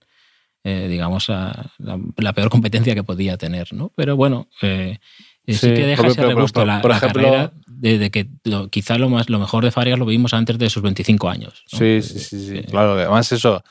[0.63, 3.73] eh, digamos, la, peor competencia que podía tener.
[3.73, 3.91] ¿no?
[3.95, 4.99] Pero bueno, eh,
[5.47, 8.27] sí, que deja ese regusto la, por ejemplo, carrera de, que
[8.69, 11.63] quizá lo, más, lo mejor de Farias lo vimos antes de sus 25 años.
[11.65, 12.62] Sí, sí, sí, sí.
[12.69, 13.63] claro, además eso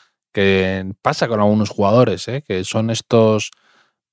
[1.03, 3.51] pasa con algunos jugadores, que son estos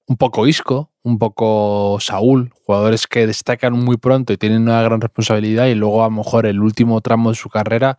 [0.07, 5.01] un poco Isco, un poco Saúl, jugadores que destacan muy pronto y tienen una gran
[5.01, 7.97] responsabilidad y luego a lo mejor el último tramo de su carrera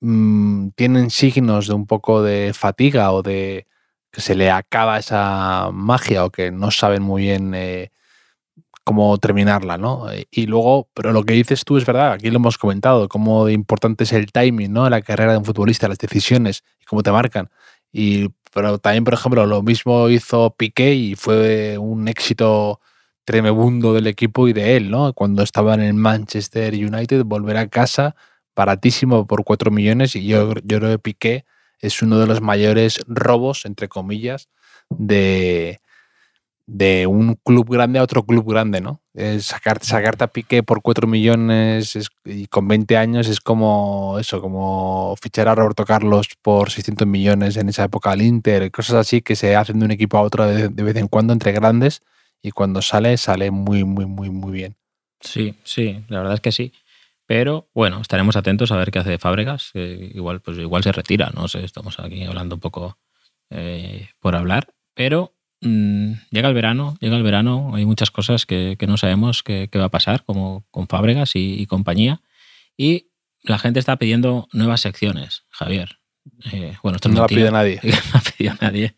[0.00, 3.66] mm, tienen signos de un poco de fatiga o de
[4.12, 7.90] que se le acaba esa magia o que no saben muy bien eh,
[8.90, 10.06] cómo terminarla, ¿no?
[10.32, 14.02] Y luego, pero lo que dices tú es verdad, aquí lo hemos comentado, cómo importante
[14.02, 14.90] es el timing, ¿no?
[14.90, 17.48] La carrera de un futbolista, las decisiones y cómo te marcan.
[17.92, 22.80] Y pero también, por ejemplo, lo mismo hizo Piqué y fue un éxito
[23.24, 25.12] tremendo del equipo y de él, ¿no?
[25.12, 28.16] Cuando estaba en el Manchester United, volver a casa
[28.56, 31.44] baratísimo por 4 millones y yo, yo creo que Piqué
[31.78, 34.48] es uno de los mayores robos, entre comillas,
[34.88, 35.78] de,
[36.72, 39.00] de un club grande a otro club grande, ¿no?
[39.40, 45.16] sacar, sacarte a Piqué por 4 millones y con 20 años es como eso, como
[45.20, 49.34] fichar a Roberto Carlos por 600 millones en esa época al Inter, cosas así que
[49.34, 52.02] se hacen de un equipo a otro de, vez en cuando entre grandes
[52.40, 54.76] y cuando sale, sale muy, muy, muy, muy bien.
[55.20, 56.72] Sí, sí, la verdad es que sí.
[57.26, 59.72] Pero bueno, estaremos atentos a ver qué hace Fábregas.
[59.74, 62.96] igual, pues igual se retira, no sé, estamos aquí hablando un poco
[63.50, 64.68] eh, por hablar.
[64.94, 69.68] Pero Mm, llega el verano, llega el verano, hay muchas cosas que, no sabemos qué,
[69.76, 72.20] va a pasar, como con Fábregas y, compañía.
[72.76, 73.08] Y
[73.42, 75.98] la gente está pidiendo nuevas secciones, Javier.
[76.52, 77.80] Eh, bueno, esto no, no ha pedido nadie.
[77.82, 78.94] No ha pedido nadie.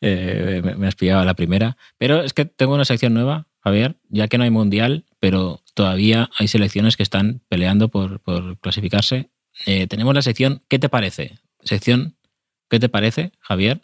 [0.00, 1.76] Eh, me, has pillado la primera.
[1.98, 6.30] Pero es que tengo una sección nueva, Javier, ya que no hay mundial, pero todavía
[6.38, 8.20] hay selecciones que están peleando por,
[8.60, 9.30] clasificarse.
[9.66, 11.38] Eh, tenemos la sección ¿Qué te parece?
[11.62, 12.16] Sección
[12.68, 13.82] ¿Qué te parece, Javier?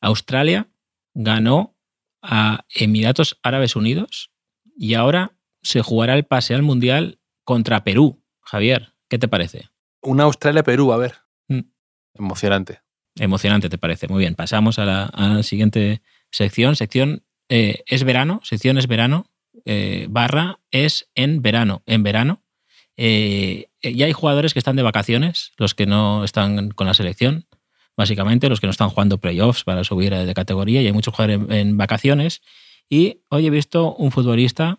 [0.00, 0.68] Australia
[1.14, 1.76] ganó
[2.22, 4.30] a Emiratos Árabes Unidos
[4.76, 8.22] y ahora se jugará el pase al Mundial contra Perú.
[8.40, 9.68] Javier, ¿qué te parece?
[10.02, 11.14] Una Australia-Perú, a ver.
[11.48, 11.60] Mm.
[12.14, 12.80] Emocionante.
[13.16, 14.08] Emocionante, ¿te parece?
[14.08, 16.76] Muy bien, pasamos a la, siguiente sección.
[16.76, 19.30] Sección eh, es verano, sección es verano,
[19.64, 21.82] eh, barra es en verano.
[21.86, 22.42] En verano.
[22.96, 27.46] Eh, ya hay jugadores que están de vacaciones, los que no están con la selección
[28.00, 31.38] básicamente, los que no están jugando playoffs para subir de categoría y hay muchos jugadores
[31.50, 32.40] en, vacaciones.
[32.88, 34.78] Y hoy he visto un futbolista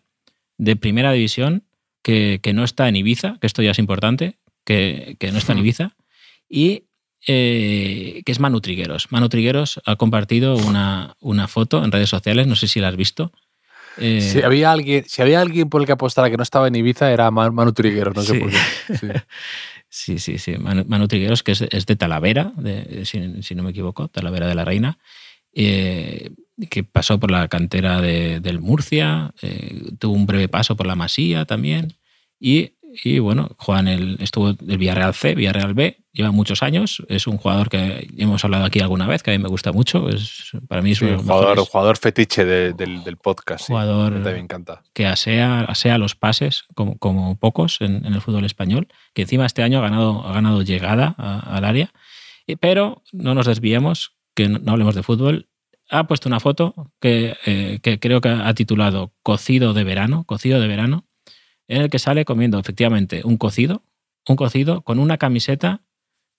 [0.58, 1.64] de primera división
[2.02, 5.96] que, no está en Ibiza, que esto ya es importante, que, no está en Ibiza,
[6.50, 6.86] y
[7.28, 9.12] eh, que es Manu Trigueros.
[9.12, 12.96] Manu Trigueros ha compartido una, una, foto en redes sociales, no sé si la has
[12.96, 13.32] visto.
[13.98, 16.76] Eh, si, había alguien, si había alguien por el que apostara que no estaba en
[16.76, 18.58] Ibiza, era Manu Trigueros, no sé por qué.
[19.00, 19.08] Sí.
[19.94, 20.56] Sí, sí, sí.
[20.58, 22.54] Manu, Trigueros, que es, de Talavera,
[23.04, 24.98] si, no me equivoco, Talavera de la Reina,
[25.54, 26.32] eh,
[26.70, 30.96] que pasó por la cantera de, del Murcia, eh, tuvo un breve paso por la
[30.96, 31.98] Masía también,
[32.40, 32.74] y
[33.04, 37.38] y bueno, Juan el, estuvo del Villarreal C, Villarreal B, lleva muchos años, es un
[37.38, 40.82] jugador que hemos hablado aquí alguna vez, que a mí me gusta mucho, es, para
[40.82, 43.68] mí es un jugador, jugador fetiche del, podcast.
[43.68, 44.84] Jugador me encanta.
[44.94, 49.64] que asea, asea los pases como, como pocos en, el fútbol español, que encima este
[49.64, 51.92] año ha ganado, ha ganado llegada al área,
[52.60, 55.48] pero no nos desviemos, que no, hablemos de fútbol,
[55.90, 60.60] ha puesto una foto que, eh, que, creo que ha titulado Cocido de verano, cocido
[60.60, 61.06] de verano,
[61.68, 63.84] en el que sale comiendo efectivamente un cocido,
[64.28, 65.82] un cocido con una camiseta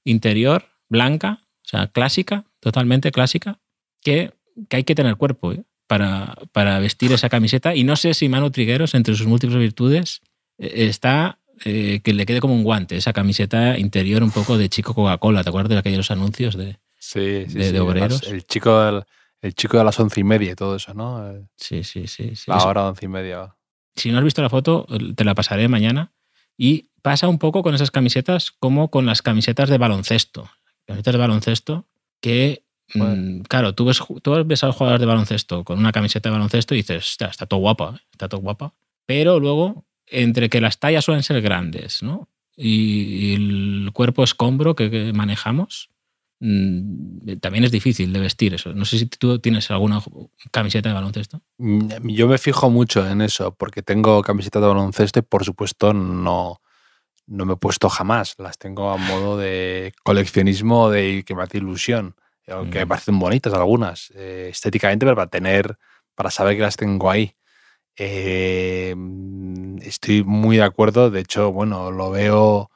[0.05, 3.61] interior blanca, o sea, clásica, totalmente clásica,
[4.03, 4.33] que,
[4.69, 5.65] que hay que tener cuerpo ¿eh?
[5.87, 7.75] para, para, vestir esa camiseta.
[7.75, 10.21] Y no sé si Manu Trigueros, entre sus múltiples virtudes,
[10.59, 14.95] eh, está que le quede como un guante, esa camiseta interior un poco de chico
[14.95, 15.45] Coca-Cola.
[15.45, 18.27] ¿Te acuerdas de aquellos anuncios de, sí, de, obreros?
[18.27, 19.05] El chico del
[19.43, 21.31] el chico de las once y media y todo eso, ¿no?
[21.31, 22.37] Eh, sí, sí, sí.
[22.37, 22.45] sí.
[22.47, 23.57] La hora once y media.
[23.95, 24.87] Si no has visto la foto,
[25.17, 26.13] te la pasaré mañana.
[26.57, 30.49] Y pasa un poco con esas camisetas como con las camisetas de baloncesto.
[30.87, 31.87] Camisetas de baloncesto
[32.21, 36.29] que, mm, claro, tú ves, tú ves a los jugadores de baloncesto con una camiseta
[36.29, 38.01] de baloncesto y dices, está, está todo guapa, ¿eh?
[38.13, 38.73] está todo guapa.
[39.07, 42.29] Pero luego, entre que las tallas suelen ser grandes, ¿no?
[42.57, 45.93] Y, el cuerpo escombro que manejamos,
[46.45, 48.75] Mm, también es difícil de vestir eso.
[48.75, 50.03] No sé si tú tienes alguna
[50.51, 51.41] camiseta de baloncesto.
[51.59, 55.95] Mm, yo me fijo mucho en eso, porque tengo camisetas de baloncesto y por supuesto
[55.95, 56.61] no,
[57.33, 58.35] no me he puesto jamás.
[58.39, 62.15] Las tengo a modo de coleccionismo de que me hace ilusión.
[62.49, 62.89] Aunque me mm.
[62.89, 65.79] parecen bonitas algunas, eh, estéticamente, pero para tener,
[66.15, 67.37] para saber que las tengo ahí.
[67.97, 68.95] Eh,
[69.83, 71.11] estoy muy de acuerdo.
[71.11, 72.71] De hecho, bueno, lo veo.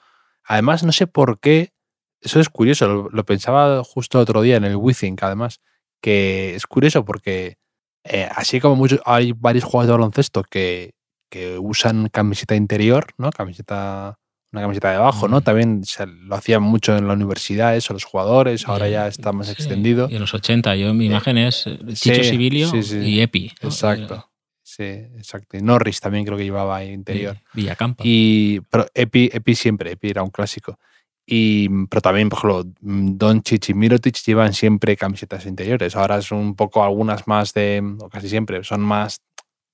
[0.44, 1.72] Además, no sé por qué
[2.20, 5.60] eso es curioso, lo, pensaba justo otro día en el Withink, además,
[6.00, 7.58] que es curioso porque
[8.04, 10.94] eh, así como muchos, hay varios jugadores de baloncesto que,
[11.30, 13.30] que usan camiseta interior, ¿no?
[13.30, 14.18] Camiseta,
[14.56, 15.42] una camiseta de abajo, ¿no?
[15.42, 19.50] También se, lo hacían mucho en la universidad, eso, los jugadores, ahora ya está más
[19.50, 20.08] extendido.
[20.10, 22.70] Y en los 80, yo mi imagen es eh, Chicho Sibilio
[23.02, 23.52] y Epi.
[23.60, 24.30] Exacto.
[24.62, 25.56] Sí, exacto.
[25.56, 27.36] Y Norris también creo que llevaba ahí interior.
[27.52, 28.02] Villacampa.
[28.06, 30.78] Y, pero Epi, Epi siempre, Epi era un clásico.
[31.26, 35.96] Y, pero también, por ejemplo, Don y Mirotic llevan siempre camisetas interiores.
[35.96, 39.20] Ahora es un poco algunas más de, o casi siempre, son más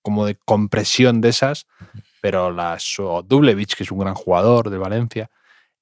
[0.02, 1.66] como de compresión de esas,
[2.22, 5.28] pero las o Dublevich, que es un gran jugador de Valencia,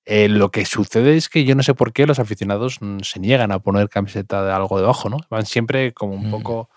[0.06, 3.52] eh, lo que sucede es que yo no sé por qué los aficionados se niegan
[3.52, 5.18] a poner camiseta de algo debajo, ¿no?
[5.28, 6.70] Van siempre como un poco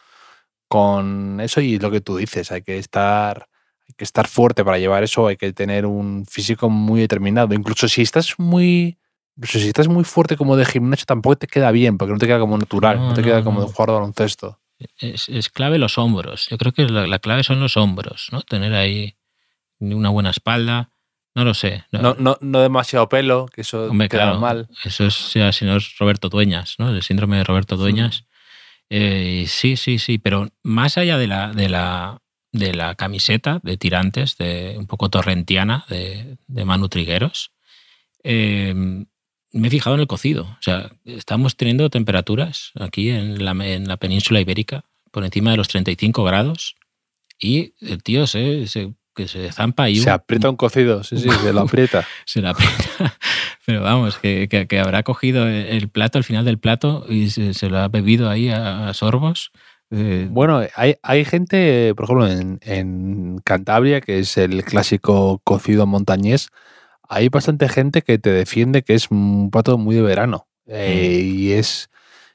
[0.67, 3.47] con eso y lo que tú dices, hay que estar
[3.88, 7.54] hay que estar fuerte para llevar eso, hay que tener un físico muy determinado.
[7.54, 8.97] Incluso si estás muy.
[9.38, 12.28] Incluso si estás muy fuerte como de gimnasio, tampoco te queda bien, porque no te
[12.28, 14.60] queda como natural, no, te queda como de jugador de baloncesto.
[14.99, 16.47] Es, clave los hombros.
[16.49, 18.41] Yo creo que la, clave son los hombros, ¿no?
[18.41, 19.15] Tener ahí
[19.91, 20.89] una buena espalda.
[21.35, 21.83] No lo sé.
[21.91, 24.69] No, no, no demasiado pelo, que eso me queda mal.
[24.83, 26.89] Eso es, si no es Roberto Dueñas, ¿no?
[26.89, 28.25] El síndrome de Roberto Dueñas.
[28.89, 33.77] Eh, sí, sí, sí, pero más allá de la, de la, de la camiseta de
[33.77, 37.51] tirantes, de un poco torrentiana, de, de Manu Trigueros,
[38.23, 38.73] eh,
[39.53, 40.43] me he fijado en el cocido.
[40.43, 45.57] O sea, estamos teniendo temperaturas aquí en la, en la península ibérica por encima de
[45.57, 46.75] los 35 grados
[47.39, 48.65] y el tío se,
[49.15, 49.97] que se zampa y...
[49.97, 52.06] Se aprieta un cocido, sí, sí, se lo aprieta.
[52.26, 53.17] se lo aprieta.
[53.65, 57.78] Pero vamos, que, que, habrá cogido el plato al final del plato y se, lo
[57.78, 59.52] ha bebido ahí a sorbos
[59.95, 66.47] eh, bueno, hay, hay, gente, por ejemplo, en, Cantabria, que es el clásico cocido montañés,
[67.08, 70.47] hay bastante gente que te defiende que es un plato muy de verano.
[70.65, 71.36] Eh, mm.
[71.36, 71.89] y es.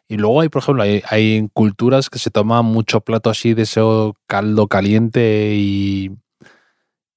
[0.07, 3.81] Y luego hay, por ejemplo, hay, culturas que se toma mucho plato así de ese
[4.29, 6.13] caldo caliente y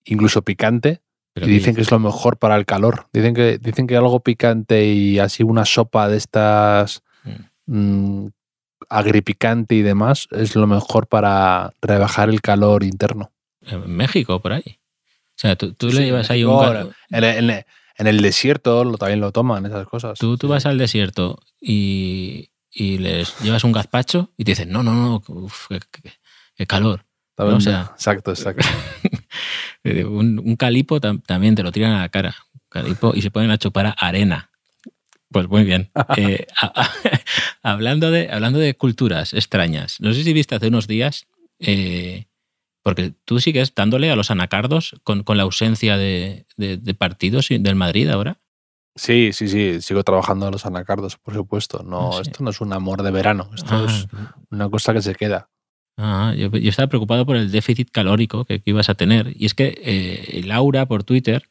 [0.06, 1.02] incluso picante.
[1.36, 3.08] y dicen que es lo mejor para el calor.
[3.14, 8.24] Dicen que, dicen que algo picante y así una sopa de estas mm.
[8.24, 8.30] Mm,
[8.90, 13.32] agripicante y demás es lo mejor para rebajar el calor interno.
[13.62, 14.80] En México, por ahí.
[15.36, 16.94] O sea, tú, le llevas ahí un...
[17.10, 20.20] En, en, el desierto lo, también lo toman, esas cosas.
[20.20, 24.84] Tú, tú vas al desierto y, y, les llevas un gazpacho y te dicen, no,
[24.84, 25.24] no, no,
[26.56, 27.06] qué, calor.
[27.38, 28.68] O sea, exacto, exacto.
[29.84, 32.36] un, un, calipo también te lo tiran a la cara.
[32.70, 34.52] Calipo, y se ponen a chupar arena.
[35.32, 35.90] Pues muy bien.
[36.18, 36.46] Eh,
[37.64, 41.28] hablando, de, hablando de culturas extrañas, no sé si viste hace unos días,
[41.60, 42.26] eh,
[42.84, 46.46] porque tú sigues dándole a los anacardos con, la ausencia de,
[46.98, 48.40] partidos del Madrid ahora.
[48.96, 51.84] Sí, sí, sí, sigo trabajando en los anacardos, por supuesto.
[51.84, 54.08] No, ah, Esto no es un amor de verano, esto ah, es
[54.50, 55.50] una cosa que se queda.
[55.98, 59.34] Ah, yo, estaba preocupado por el déficit calórico que, ibas a tener.
[59.38, 61.44] Y es que eh, Laura por Twitter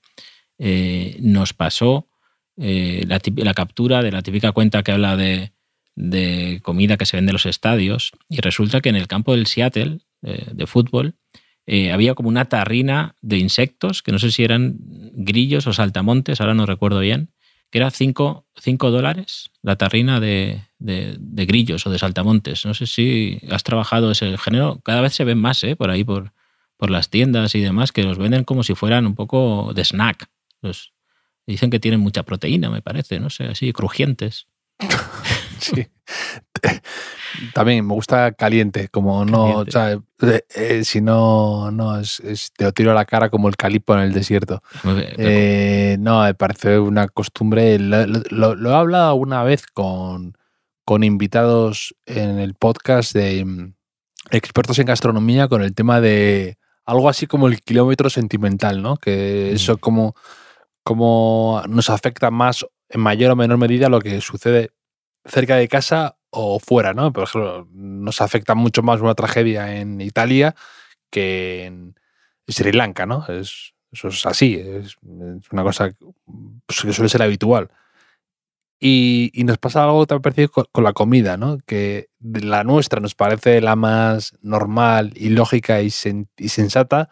[1.20, 2.10] nos pasó
[2.62, 5.50] eh, la, captura de la típica cuenta que habla de,
[6.62, 10.00] comida que se vende en los estadios y resulta que en el campo del Seattle
[10.22, 11.14] eh, de fútbol
[11.66, 14.76] eh, había como una tarrina de insectos, que no sé si eran
[15.14, 17.30] grillos o saltamontes, ahora no recuerdo bien,
[17.70, 18.44] que era 5
[18.90, 22.66] dólares la tarrina de, grillos o de saltamontes.
[22.66, 24.80] No sé si has trabajado ese género.
[24.82, 25.76] Cada vez se ven más ¿eh?
[25.76, 26.32] por ahí, por,
[26.76, 30.28] por las tiendas y demás, que los venden como si fueran un poco de snack.
[30.62, 30.92] Los,
[31.46, 34.46] dicen que tienen mucha proteína, me parece, no sé, así, crujientes.
[35.58, 35.86] sí.
[37.54, 42.20] También me gusta caliente, como no, eh, eh, si no, no, es,
[42.56, 44.62] te lo tiro a la cara como el calipo en el desierto.
[45.16, 47.78] Eh, no, me parece una costumbre.
[47.78, 50.36] Lo, he hablado una vez con,
[50.84, 53.74] con invitados en el podcast de mm,
[54.30, 58.96] expertos en gastronomía con el tema de algo así como el kilómetro sentimental, ¿no?
[58.96, 59.54] Que mm.
[59.54, 60.14] eso como,
[60.82, 64.70] como nos afecta más en mayor o menor medida lo que sucede
[65.24, 67.12] cerca de casa o fuera, ¿no?
[67.12, 70.54] Por ejemplo, nos afecta mucho más una tragedia en Italia
[71.10, 71.94] que en
[72.48, 73.26] Sri Lanka, ¿no?
[73.28, 75.90] Es, eso es así, es, una cosa
[76.66, 77.70] pues, que suele ser habitual.
[78.82, 81.58] Y, nos pasa algo también parecido con, la comida, ¿no?
[81.66, 85.92] Que la nuestra nos parece la más normal y lógica y,
[86.38, 87.10] y sensata,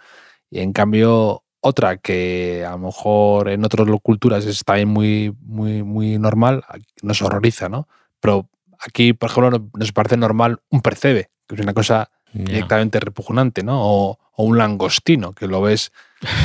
[0.51, 5.83] y en cambio otra que a lo mejor en otras culturas es también muy, muy,
[5.83, 6.65] muy normal,
[7.03, 7.89] nos horroriza, ¿no?
[8.21, 8.49] Pero
[8.79, 13.79] aquí, por ejemplo, nos parece normal un percebe, que es una cosa directamente repugnante, ¿no?
[13.81, 15.91] O, un langostino, que lo ves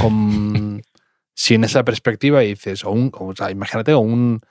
[0.01, 0.81] con,
[1.36, 4.41] sin esa perspectiva y dices, o un, o sea, imagínate, o un,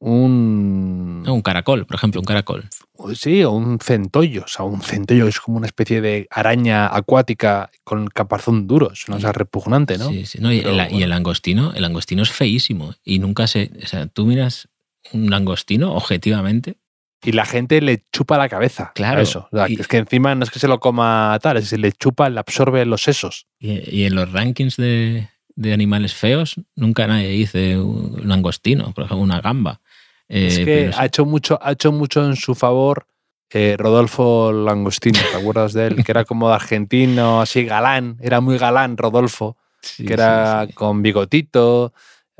[0.00, 1.22] un...
[1.24, 2.68] Un caracol, por ejemplo, un caracol.
[3.14, 4.42] Sí, o un centollo.
[4.44, 8.90] O sea, un centollo es como una especie de araña acuática con caparazón duro.
[8.92, 10.08] Es una cosa repugnante, ¿no?
[10.08, 10.38] Sí, sí.
[10.42, 12.94] y, el, langostino, el langostino es feísimo.
[13.04, 13.70] Y nunca se...
[13.80, 14.68] O sea, tú miras
[15.12, 16.78] un langostino objetivamente
[17.22, 18.92] y la gente le chupa la cabeza.
[18.94, 19.20] Claro.
[19.20, 19.48] eso.
[19.68, 22.28] es que encima no es que se lo coma tal, es que se le chupa,
[22.28, 23.46] le absorbe los sesos.
[23.58, 29.22] Y, en los rankings de, de, animales feos, nunca nadie dice un langostino, por ejemplo,
[29.22, 29.80] una gamba.
[30.28, 33.06] es eh, que ha hecho, mucho, ha hecho mucho en su favor
[33.54, 35.96] eh, Rodolfo Langostino, ¿te acuerdas de él?
[36.04, 39.56] Que era como de argentino, así galán, era muy galán Rodolfo,
[39.96, 41.92] que era con bigotito,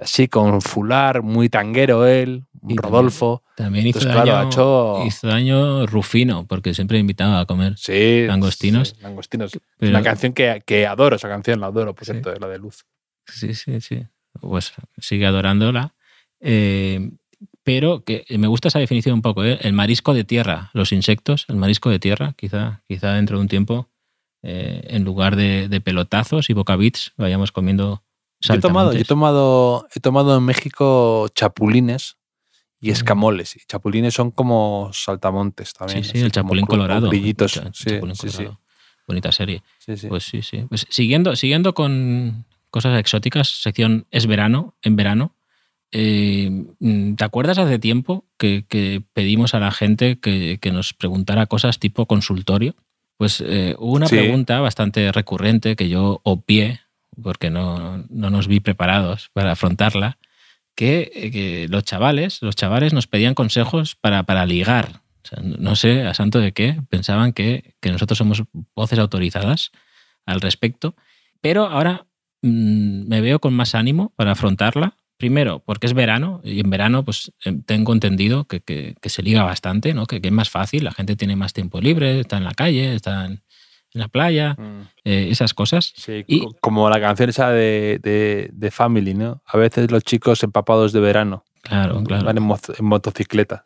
[0.02, 3.42] así con fular, muy tanguero él, Rodolfo.
[3.56, 4.00] También, hizo,
[5.28, 7.74] daño, Rufino, porque siempre invitaba a comer
[8.26, 8.96] langostinos.
[9.00, 9.52] langostinos.
[9.80, 12.84] Una canción que, adoro, esa canción la adoro, por cierto, la de Luz.
[13.26, 14.06] Sí, sí, sí.
[14.40, 15.94] Pues sigue adorándola.
[16.40, 17.10] Eh,
[17.64, 19.58] pero que me gusta esa definición un poco, ¿eh?
[19.62, 23.48] el marisco de tierra, los insectos, el marisco de tierra, quizá, quizá dentro de un
[23.48, 23.88] tiempo,
[24.42, 28.02] eh, en lugar de, pelotazos y bocabits, vayamos comiendo
[28.48, 32.16] he tomado, he tomado, he tomado en México chapulines
[32.80, 32.92] y mm.
[32.92, 33.56] escamoles.
[33.56, 36.04] Y chapulines son como saltamontes también.
[36.04, 37.08] Sí, sí, el chapulín colorado.
[37.08, 37.62] Brillitos.
[37.72, 38.48] Sí, sí,
[39.06, 39.62] Bonita serie.
[40.08, 40.64] Pues sí, sí.
[40.68, 45.34] Pues siguiendo, siguiendo con cosas exóticas, sección Es verano, en verano.
[45.92, 46.64] Eh,
[47.16, 52.74] ¿Te acuerdas hace tiempo que, pedimos a la gente que, nos preguntara cosas tipo consultorio?
[53.18, 56.80] Pues eh, hubo una pregunta bastante recurrente que yo obvié
[57.20, 60.18] porque no, no nos vi preparados para afrontarla,
[60.74, 65.02] que, que, los chavales, los chavales nos pedían consejos para, para ligar.
[65.42, 68.44] no sé a santo de qué, pensaban que, que, nosotros somos
[68.74, 69.70] voces autorizadas
[70.24, 70.96] al respecto,
[71.40, 72.06] pero ahora
[72.42, 74.96] mm, me veo con más ánimo para afrontarla.
[75.18, 79.22] Primero, porque es verano y en verano pues em, tengo entendido que, que, que se
[79.22, 80.06] liga bastante, ¿no?
[80.06, 83.26] que, es más fácil, la gente tiene más tiempo libre, está en la calle, está
[83.26, 83.42] en,
[83.94, 84.88] en la playa, mm.
[85.04, 85.92] eh, esas cosas.
[85.96, 86.24] Sí,
[86.60, 87.98] como la canción esa de,
[88.52, 89.42] de, Family, ¿no?
[89.46, 91.44] A veces los chicos empapados de verano.
[91.62, 92.24] Claro, claro.
[92.24, 93.64] Van en, motocicleta.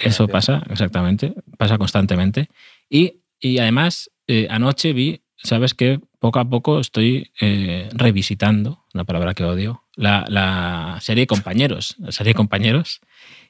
[0.00, 1.34] Eso pasa, exactamente.
[1.56, 2.48] Pasa constantemente.
[2.88, 9.04] Y, y además, eh, anoche vi, sabes que poco a poco estoy eh, revisitando, una
[9.04, 11.94] palabra que odio, la, la, serie Compañeros.
[11.98, 13.00] La serie Compañeros.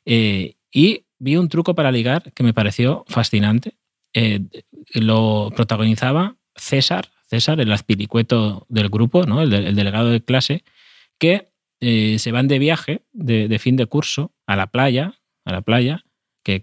[0.05, 3.78] y vi un truco para ligar que me pareció fascinante
[4.14, 4.40] eh,
[4.94, 9.42] lo protagonizaba César, César, el aspiricueto del grupo, ¿no?
[9.42, 10.64] el, delegado de clase,
[11.18, 11.48] que
[11.80, 16.04] eh, se van de viaje de, fin de curso a la playa, a la playa,
[16.42, 16.61] que,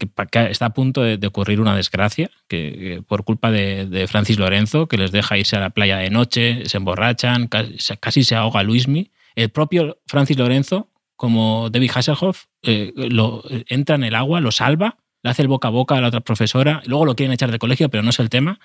[0.49, 5.11] está a punto de, ocurrir una desgracia, que, por culpa de, Francis Lorenzo, que les
[5.11, 9.11] deja irse a la playa de noche, se emborrachan, casi, se ahoga Luismi.
[9.35, 14.97] El propio Francis Lorenzo, como David Hasselhoff, eh, lo, entra en el agua, lo salva
[15.25, 17.57] le hace el boca a boca a la otra profesora, luego lo quieren echar de
[17.57, 18.59] colegio, pero no es el tema.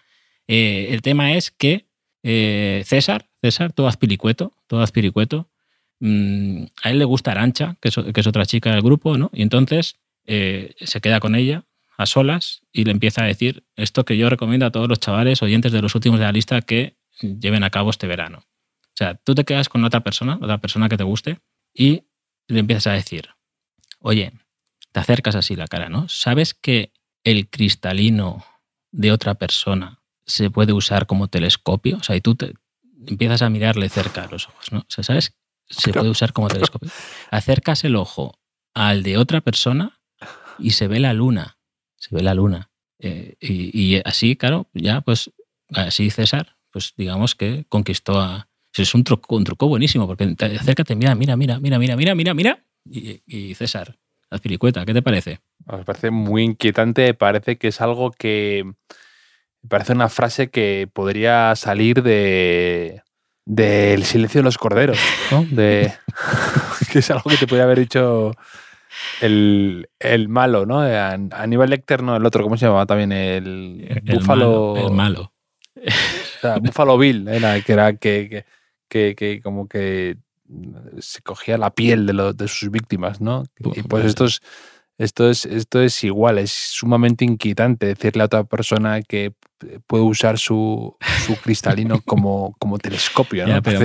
[0.47, 1.87] Eh, el tema es que
[2.23, 5.49] eh, César, César, todo aspiricueto, todo aspiricueto,
[6.01, 9.31] mm, a él le gusta Arancha, que es, otra chica del grupo, ¿no?
[9.33, 9.97] Y entonces
[10.27, 11.65] eh, se queda con ella
[11.97, 15.41] a solas y le empieza a decir esto que yo recomiendo a todos los chavales
[15.41, 18.41] oyentes de los últimos de la lista que lleven a cabo este verano.
[18.41, 21.39] O sea, tú te quedas con otra persona, otra persona que te guste,
[21.73, 22.03] y
[22.49, 23.31] le empiezas a decir,
[24.03, 24.33] Oye,
[24.93, 26.09] te acercas así la cara, ¿no?
[26.09, 26.93] ¿Sabes que
[27.25, 28.45] el cristalino
[28.91, 31.99] de otra persona se puede usar como telescopio?
[31.99, 32.55] O sea, y tú te
[33.07, 34.81] empiezas a mirarle cerca a los ojos, ¿no?
[34.81, 35.35] O sea, ¿sabes?
[35.69, 36.91] Se puede usar como telescopio.
[37.31, 38.39] Acercas el ojo
[38.75, 40.01] al de otra persona
[40.59, 41.59] y se ve la luna.
[41.97, 42.71] Se ve la luna.
[42.99, 45.31] Eh, y, así, claro, ya pues
[45.71, 50.47] así César, pues digamos que conquistó a, es un truco, un truco buenísimo, porque te,
[50.47, 52.65] acércate, mira, mira, mira, mira, mira, mira, mira.
[52.85, 53.99] Y, y César,
[54.31, 55.41] la piricueta, ¿qué te parece?
[55.67, 58.65] Me parece muy inquietante, parece que es algo que.
[59.63, 63.03] Me parece una frase que podría salir de.
[63.45, 64.99] del silencio de los corderos,
[65.31, 65.45] ¿no?
[65.51, 65.93] De,
[66.93, 68.33] que es algo que te podría haber dicho
[69.21, 70.81] el, el malo, ¿no?
[70.81, 73.13] Aníbal Lecter, no, el otro, ¿cómo se llamaba también?
[73.13, 74.77] El, Búfalo.
[74.77, 75.33] el malo.
[75.83, 78.47] O sea, Búfalo Bill, era, que era que,
[78.89, 80.17] que, que como que
[80.99, 83.45] se cogía la piel de, de sus víctimas, ¿no?
[83.59, 84.41] Y pues esto es,
[84.99, 89.33] esto, es, esto es igual, es sumamente inquietante decirle a otra persona que
[89.87, 90.97] puede usar su,
[91.27, 93.63] su cristalino como, como telescopio, ¿no?
[93.63, 93.81] pero,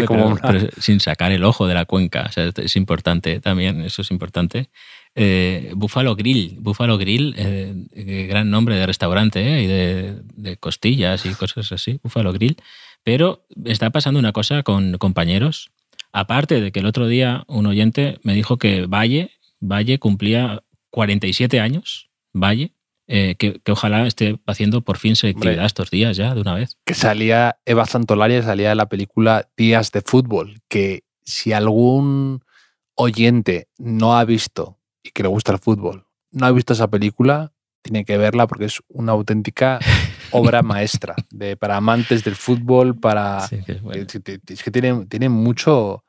[0.77, 4.69] sin sacar el ojo de la cuenca, o sea, es importante también, eso es importante.
[5.17, 11.25] Eh, Buffalo Grill, Buffalo Grill, eh, gran nombre de restaurante eh, y de, de, costillas
[11.25, 12.57] y cosas así, Buffalo Grill.
[13.03, 15.71] Pero está pasando una cosa con compañeros
[16.15, 21.59] Aparte de que el otro día un oyente me dijo que Valle, Valle cumplía 47
[21.59, 22.71] años, Valle,
[23.07, 26.77] eh, que, ojalá esté haciendo por fin selectividad estos días ya, de una vez.
[26.85, 32.45] Que salía Eva Santolaria, salía de la película Días de Fútbol, que si algún
[32.93, 37.51] oyente no ha visto y que le gusta el fútbol, no ha visto esa película,
[37.81, 39.79] tiene que verla porque es una auténtica
[40.31, 43.45] obra maestra de, para amantes del fútbol, para...
[43.45, 46.05] es, que tiene, tiene mucho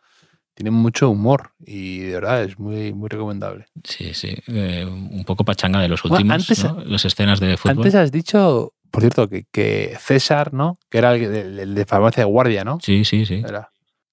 [0.57, 3.67] tiene mucho humor y de verdad es muy, muy recomendable.
[3.85, 4.35] Sí, sí.
[4.47, 7.77] Eh, un poco pachanga de los últimos, antes, Las escenas de fútbol.
[7.77, 10.79] Antes has dicho, por cierto, que, que César, ¿no?
[10.89, 12.79] Que era el, de farmacia de guardia, ¿no?
[12.83, 13.43] Sí, sí, sí.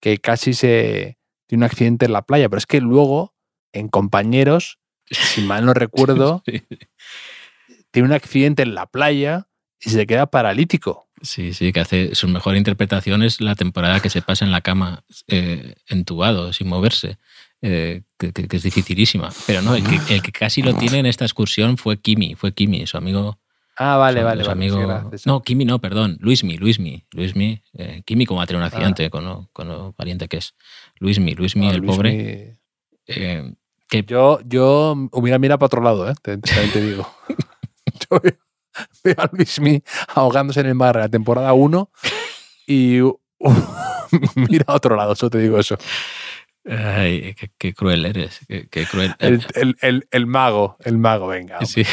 [0.02, 3.34] que casi se tiene un accidente en la playa, pero es que luego,
[3.72, 4.80] en compañeros,
[5.10, 6.44] si mal no recuerdo,
[7.92, 9.48] tiene un accidente en la playa
[9.86, 11.08] y se queda paralítico.
[11.22, 14.62] Sí, sí, que hace su mejor interpretación es la temporada que se pasa en la
[14.62, 17.18] cama eh, entubado, sin moverse,
[17.62, 19.30] eh, que, es dificilísima.
[19.48, 22.54] Pero no, el que, el que, casi lo tiene en esta excursión fue Kimi, fue
[22.54, 23.40] Kimi, su amigo.
[23.78, 24.44] Ah, vale, vale.
[24.50, 27.64] amigo, no, Kimi no, perdón, Luismi, Luismi, Luismi.
[27.74, 28.68] Eh, Kimi como ha tenido un ah.
[28.68, 30.56] accidente con, lo, con, lo, pariente que es.
[31.00, 32.58] Luismi, Luismi, el pobre.
[33.08, 33.54] Eh,
[33.90, 34.04] que...
[34.04, 36.14] Yo, yo hubiera mirado para otro lado, ¿eh?
[36.22, 37.08] te, te digo.
[38.12, 38.20] yo,
[39.04, 41.90] veo a Luismi ahogándose en el mar en la temporada 1
[42.68, 43.00] y
[44.36, 45.78] mira a otro lado, solo te digo eso.
[46.66, 49.14] Ay, qué, cruel eres, qué, cruel.
[49.20, 51.60] El, el, el, el, mago, el mago, venga.
[51.66, 51.84] Sí.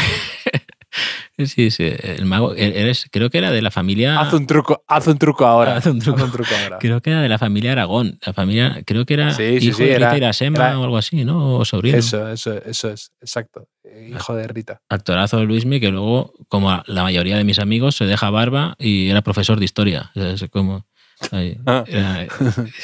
[1.46, 4.20] Sí, sí, el mago, e-, eres, creo que era de la familia.
[4.20, 5.76] Haz un truco, haz un truco ahora.
[5.76, 6.78] Haz un truco, ahora.
[6.78, 8.18] Creo que era de la familia Aragón.
[8.24, 11.56] La familia, creo que era hijo de Rita Irasema o algo así, ¿no?
[11.56, 11.98] O sobrino.
[11.98, 13.68] Eso, eso, eso es, exacto.
[14.08, 14.80] Hijo de Rita.
[14.88, 19.08] Actorazo de Luismi, que luego, como la mayoría de mis amigos, se deja barba y
[19.08, 20.10] era profesor de historia.
[20.14, 20.86] es como.
[21.66, 21.84] Ah.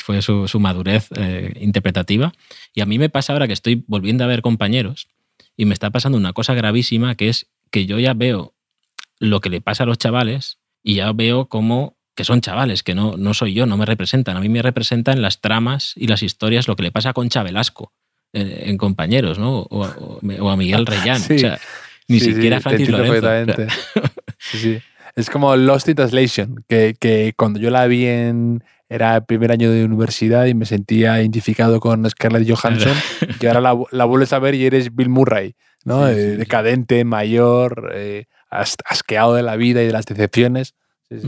[0.05, 2.33] fue su, su madurez eh, interpretativa.
[2.75, 5.09] Y a mí me pasa ahora que estoy volviendo a ver compañeros
[5.57, 8.55] y me está pasando una cosa gravísima que es que yo ya veo
[9.19, 12.95] lo que le pasa a los chavales y ya veo como que son chavales, que
[12.95, 14.37] no, no soy yo, no me representan.
[14.37, 17.93] A mí me representan las tramas y las historias, lo que le pasa con Chabelasco
[18.33, 19.61] en, compañeros, ¿no?
[19.71, 21.21] O, a Miguel Reyán.
[21.21, 21.59] o sea,
[22.09, 23.67] ni siquiera Francis Lorenzo.
[25.15, 29.51] Es como Lost in Translation, que, que cuando yo la vi en, era el primer
[29.51, 32.93] año de universidad y me sentía identificado con Scarlett Johansson
[33.41, 35.55] y ahora la, la, vuelves a ver y eres Bill Murray,
[35.87, 36.07] ¿no?
[36.09, 40.75] Eh, decadente, mayor, eh, asqueado de la vida y de las decepciones.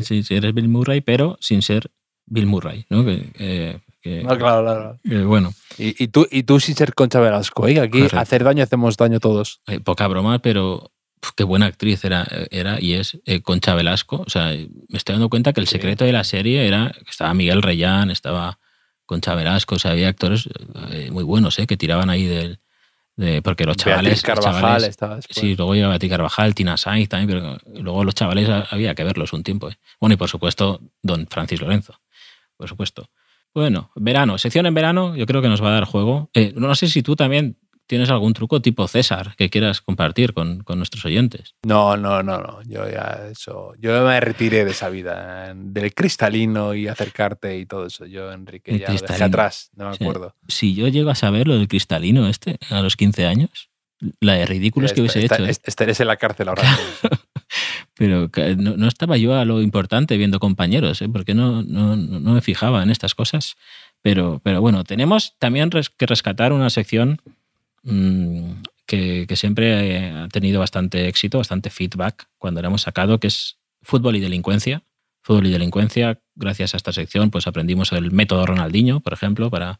[0.02, 0.34] Sí, sí.
[0.34, 1.90] eres Bill Murray, pero sin ser
[2.26, 3.04] Bill Murray, ¿no?
[3.04, 3.80] Que,
[4.22, 5.28] no, claro, claro.
[5.28, 5.52] bueno.
[5.76, 7.78] Y, y, tú, y tú sin ser Concha Velasco, ¿eh?
[7.78, 9.60] Aquí hacer daño hacemos daño todos.
[9.84, 10.90] poca broma, pero
[11.36, 14.24] qué buena actriz era, era y es eh, Concha Velasco.
[14.26, 14.52] O sea,
[14.88, 18.10] me estoy dando cuenta que el secreto de la serie era que estaba Miguel Reyán,
[18.10, 18.58] estaba
[19.06, 20.48] Concha Velasco, o sea, había actores
[20.90, 21.66] eh, muy buenos, ¿eh?
[21.66, 22.60] Que tiraban ahí del...
[23.18, 24.22] De, porque los chavales...
[24.22, 28.94] Carvajal estaba Sí, luego iba Betty Carvajal, Tina Sainz también, pero luego los chavales había
[28.94, 29.68] que verlos un tiempo.
[29.68, 29.76] ¿eh?
[30.00, 32.00] Bueno, y por supuesto, don Francis Lorenzo,
[32.56, 33.10] por supuesto.
[33.52, 36.30] Bueno, verano, sección en verano, yo creo que nos va a dar juego.
[36.54, 37.56] no sé si tú también
[37.88, 41.54] ¿Tienes algún truco tipo César que quieras compartir con, nuestros oyentes?
[41.64, 42.60] No, no, no, no.
[42.66, 43.72] Yo ya eso.
[43.78, 48.04] Yo me retiré de esa vida, del cristalino y acercarte y todo eso.
[48.04, 50.34] Yo, Enrique, ya lo dejé atrás, no me acuerdo.
[50.48, 53.70] Si yo llego a saber lo del cristalino este a los 15 años,
[54.20, 55.46] la de ridículos que hubiese hecho.
[55.46, 55.50] ¿eh?
[55.64, 56.62] Estarías en la cárcel ahora.
[57.94, 61.08] Pero no, estaba yo a lo importante viendo compañeros, ¿eh?
[61.08, 63.56] porque no, no, no, me fijaba en estas cosas.
[64.02, 67.20] Pero, pero bueno, tenemos también que rescatar una sección
[67.82, 73.58] mm, que, siempre ha tenido bastante éxito, bastante feedback cuando la hemos sacado, que es
[73.82, 74.82] fútbol y delincuencia.
[75.20, 79.78] Fútbol y delincuencia, gracias a esta sección, pues aprendimos el método Ronaldinho, por ejemplo, para,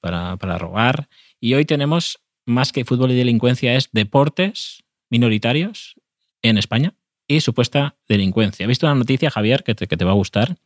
[0.00, 1.08] para, para robar.
[1.38, 5.94] Y hoy tenemos más que fútbol y delincuencia, es deportes minoritarios
[6.42, 6.94] en España
[7.28, 8.64] y supuesta delincuencia.
[8.64, 10.56] He visto una noticia, Javier, que te, que te va a gustar,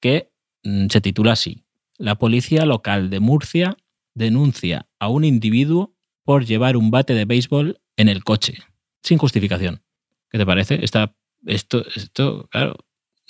[0.00, 0.30] que
[0.64, 1.64] mm, se titula así.
[1.98, 3.76] La policía local de Murcia
[4.14, 5.97] denuncia a un individuo
[6.28, 8.58] por llevar un bate de béisbol en el coche,
[9.02, 9.80] sin justificación.
[10.28, 10.78] ¿Qué te parece?
[10.84, 11.10] esto,
[11.46, 12.76] esto, claro,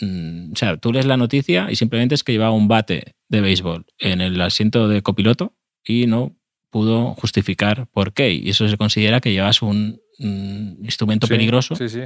[0.01, 3.41] mm, o sea, tú lees la noticia y simplemente es que llevaba un bate de
[3.41, 6.37] béisbol en el asiento de copiloto y no
[6.71, 8.33] pudo justificar por qué.
[8.33, 11.77] Y eso se considera que llevas un, instrumento peligroso.
[11.77, 12.01] Sí, sí.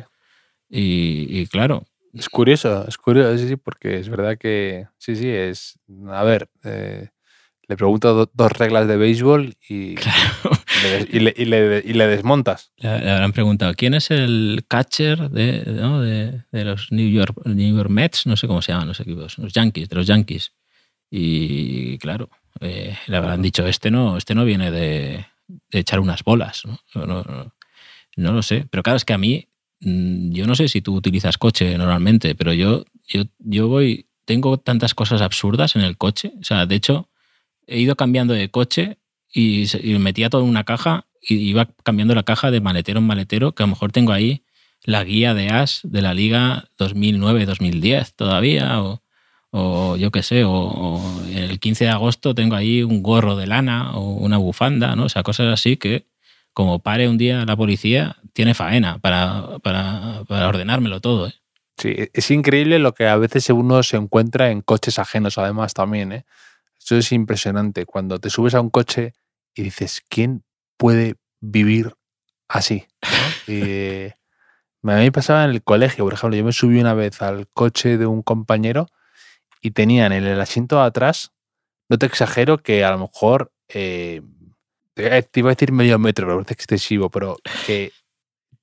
[0.68, 1.86] Y, claro.
[2.12, 5.78] Es curioso, es curioso, sí, sí, porque es verdad que, sí, sí, es,
[6.10, 7.08] a ver, eh,
[7.66, 9.94] le pregunto dos reglas de béisbol y,
[11.10, 12.72] y, le, y, le, desmontas.
[12.78, 15.62] Le, habrán preguntado, ¿quién es el catcher de,
[16.50, 18.26] de, los New York, New York Mets?
[18.26, 20.52] No sé cómo se llaman los equipos, los Yankees, de los Yankees.
[21.10, 22.30] Y claro,
[22.60, 25.26] eh, le habrán dicho, este no, este no viene de,
[25.70, 26.62] echar unas bolas.
[26.64, 26.78] ¿no?
[28.16, 28.66] No, lo sé.
[28.70, 29.48] Pero claro, es que a mí,
[29.80, 34.58] mm, yo no sé si tú utilizas coche normalmente, pero yo, yo, yo voy, tengo
[34.58, 36.32] tantas cosas absurdas en el coche.
[36.40, 37.08] O sea, de hecho,
[37.66, 38.98] he ido cambiando de coche
[39.32, 39.66] y,
[39.98, 43.62] metía todo en una caja y iba cambiando la caja de maletero en maletero, que
[43.62, 44.44] a lo mejor tengo ahí
[44.84, 48.82] la guía de AS de la Liga 2009-2010 todavía,
[49.50, 51.00] o, yo qué sé, o,
[51.32, 55.04] el 15 de agosto tengo ahí un gorro de lana o una bufanda, ¿no?
[55.04, 56.06] O sea, cosas así que
[56.52, 61.34] como pare un día la policía, tiene faena para, para, ordenármelo todo, ¿eh?
[61.78, 66.12] Sí, es increíble lo que a veces uno se encuentra en coches ajenos, además también,
[66.12, 66.24] ¿eh?
[66.78, 67.86] Eso es impresionante.
[67.86, 69.14] Cuando te subes a un coche
[69.54, 70.44] y dices, ¿quién
[70.76, 71.94] puede vivir
[72.48, 72.86] así?
[73.46, 74.06] y,
[74.90, 77.48] a mí me pasaba en el colegio, por ejemplo, yo me subí una vez al
[77.52, 78.86] coche de un compañero
[79.60, 81.32] y tenían en el asiento de atrás,
[81.88, 84.22] no te exagero que a lo mejor, eh,
[84.94, 87.92] te iba a decir medio metro, pero parece excesivo, pero que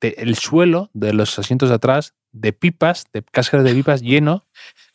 [0.02, 4.46] el suelo de los asientos de atrás, de pipas, de cáscaras de pipas lleno,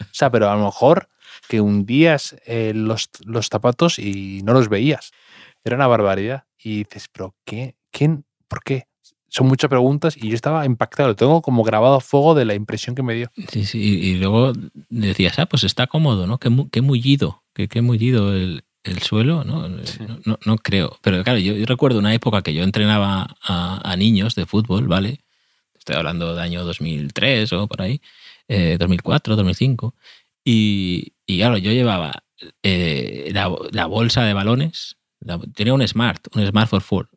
[0.00, 1.08] o sea, pero a lo mejor
[1.48, 5.12] que hundías eh, los, los zapatos y no los veías.
[5.64, 6.44] Era una barbaridad.
[6.62, 7.76] Y dices, pero ¿qué?
[7.90, 8.24] ¿Quién?
[8.48, 8.86] ¿Por qué?
[9.34, 11.08] son muchas preguntas y yo estaba impactado.
[11.08, 13.32] Lo tengo como grabado a fuego de la impresión que me dio.
[13.48, 13.80] Sí, sí.
[13.80, 14.52] Y luego
[14.90, 16.38] decías, ah, pues está cómodo, ¿no?
[16.38, 19.68] Qué, qué mullido, qué, qué mullido el, el suelo, ¿no?
[19.68, 20.38] ¿no?
[20.46, 20.56] ¿no?
[20.58, 20.98] creo.
[21.02, 25.24] Pero claro, yo, recuerdo una época que yo entrenaba a, niños de fútbol, ¿vale?
[25.76, 28.00] Estoy hablando de año 2003 o por ahí,
[28.48, 29.96] 2004, 2005.
[30.44, 32.22] Y, y claro, yo llevaba
[32.62, 34.96] eh, la, la, bolsa de balones,
[35.54, 37.08] tenía un Smart, un Smart for Four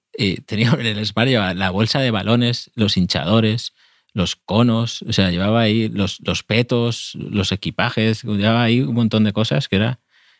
[0.45, 3.73] tenía en el Smart la bolsa de balones, los hinchadores,
[4.13, 9.23] los conos, o sea, llevaba ahí los, los petos, los equipajes, llevaba ahí un montón
[9.23, 9.99] de cosas que era...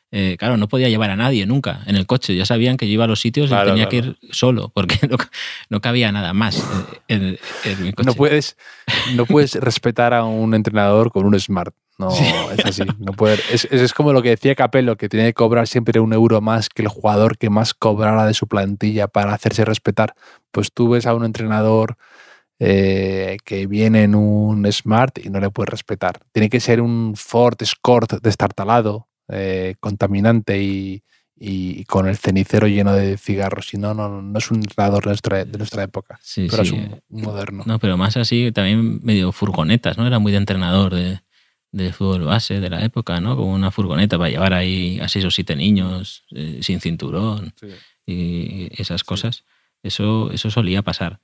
[0.09, 2.33] Eh, claro, no podía llevar a nadie nunca en el coche.
[2.33, 5.17] Ya sabían que yo iba a los sitios y tenía que ir solo, porque no,
[5.69, 6.65] no cabía nada más
[7.09, 7.37] en,
[7.81, 8.05] mi coche.
[8.05, 8.55] No puedes,
[9.15, 11.75] no puedes respetar a un entrenador con un smart.
[11.97, 12.83] No, es así.
[12.99, 16.13] No puede, es, es, como lo que decía Capello, que tiene que cobrar siempre un
[16.13, 20.13] euro más que el jugador que más cobrara de su plantilla para hacerse respetar.
[20.51, 21.97] Pues tú ves a un entrenador
[22.59, 26.19] eh, que viene en un Smart y no le puedes respetar.
[26.31, 31.03] Tiene que ser un Ford Escort destartalado, eh, contaminante y,
[31.35, 33.67] y, con el cenicero lleno de cigarros.
[33.67, 36.71] Si no, no, no es un entrenador de nuestra, de nuestra época, sí, pero es
[36.71, 37.63] un, moderno.
[37.65, 40.07] No, pero más así, también medio furgonetas, ¿no?
[40.07, 41.21] Era muy de entrenador de
[41.71, 43.35] de fútbol base de la época, ¿no?
[43.35, 47.53] Como una furgoneta para llevar ahí a seis o siete niños eh, sin cinturón
[48.05, 49.43] y esas cosas.
[49.83, 51.19] Eso, eso solía pasar.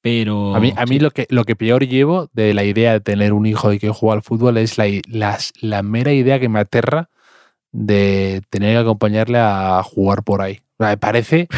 [0.00, 0.54] Pero.
[0.56, 3.32] A mí, a mí lo, que, lo que peor llevo de la idea de tener
[3.32, 4.88] un hijo y que juega al fútbol es la,
[5.60, 7.08] la, mera idea que me aterra
[7.70, 10.60] de tener que acompañarle a jugar por ahí.
[10.78, 11.48] me parece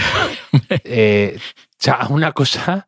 [0.85, 1.39] eh,
[2.11, 2.87] una cosa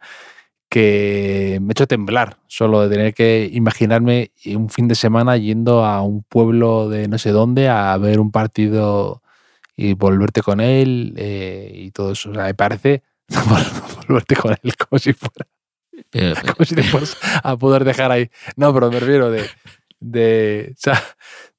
[0.68, 5.84] que me ha hecho temblar solo de tener que imaginarme un fin de semana yendo
[5.84, 9.22] a un pueblo de no sé dónde a ver un partido
[9.76, 12.30] y volverte con él eh, y todo eso.
[12.30, 13.02] O sea, me parece
[14.08, 15.46] volverte con él como si fuera.
[16.52, 18.30] como si te fueras a poder dejar ahí.
[18.56, 19.48] No, pero me refiero de.
[20.00, 21.02] de o sea,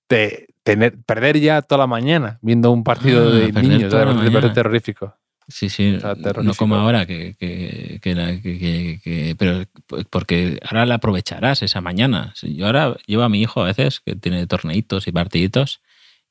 [0.10, 3.94] de tener, perder ya toda la mañana viendo un partido ah, de niños.
[3.94, 5.14] Parece terrorífico.
[5.50, 5.98] Sí, sí,
[6.44, 9.64] no como ahora, que, que, que, pero
[10.10, 12.34] porque ahora la aprovecharás esa mañana.
[12.42, 15.80] Yo ahora llevo a mi hijo a veces, que tiene torneitos y partiditos,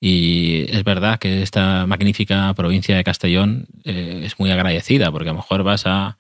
[0.01, 5.33] y es verdad que esta magnífica provincia de Castellón eh, es muy agradecida, porque a
[5.33, 6.19] lo mejor vas a,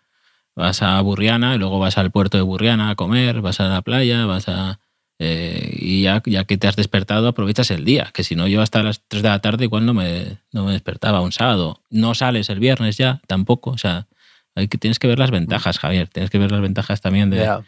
[0.55, 3.82] vas a Burriana y luego vas al puerto de Burriana a comer, vas a la
[3.82, 4.80] playa, vas a
[5.18, 8.60] eh, y ya, ya, que te has despertado, aprovechas el día, que si no, yo
[8.60, 11.82] hasta las 3 de la tarde igual no me, no me despertaba un sábado.
[11.90, 13.70] No sales el viernes ya, tampoco.
[13.70, 14.06] O sea,
[14.54, 16.08] hay que, tienes que ver las ventajas, Javier.
[16.08, 17.62] Tienes que ver las ventajas también de,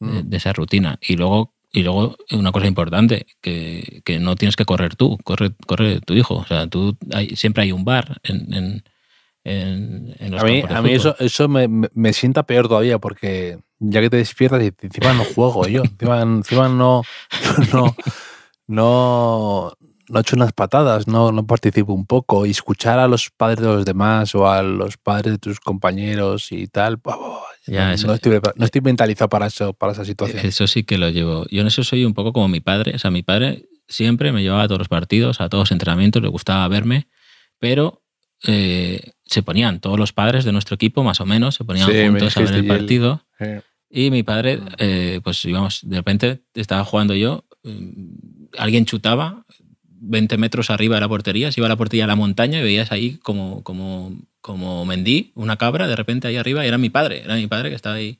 [0.00, 0.98] de, esa rutina.
[1.00, 5.50] Y luego, y luego una cosa importante, que, que, no tienes que correr tú, corre,
[5.66, 6.36] corre tu hijo.
[6.36, 8.84] O sea, tú hay, siempre hay un bar en, en
[9.44, 14.18] a mí, a mí eso, eso me, me, sienta peor todavía porque ya que te
[14.18, 17.02] despiertas y encima no juego yo, encima, encima no,
[17.72, 17.96] no,
[18.68, 19.72] no,
[20.08, 23.66] no echo unas patadas, no, no participo un poco y escuchar a los padres de
[23.66, 27.00] los demás o a los padres de tus compañeros y tal,
[27.66, 30.44] ya, no, estoy, no, estoy, mentalizado para eso, para esa situación.
[30.44, 31.46] Eso sí que lo llevo.
[31.50, 34.42] Yo en eso soy un poco como mi padre, o sea, mi padre siempre me
[34.42, 37.08] llevaba a todos los partidos, a todos los entrenamientos, le gustaba verme,
[37.58, 38.02] pero
[38.44, 42.36] eh, se ponían todos los padres de nuestro equipo, más o menos, se ponían juntos
[42.36, 43.24] a ver el partido.
[43.90, 49.44] Y mi padre, eh, pues íbamos, de repente estaba jugando yo, mm, alguien chutaba
[49.84, 52.62] 20 metros arriba de la portería, se iba a la portería a la montaña y
[52.62, 56.90] veías ahí como, como, como Mendí, una cabra, de repente ahí arriba, y era mi
[56.90, 58.18] padre, era mi padre que estaba ahí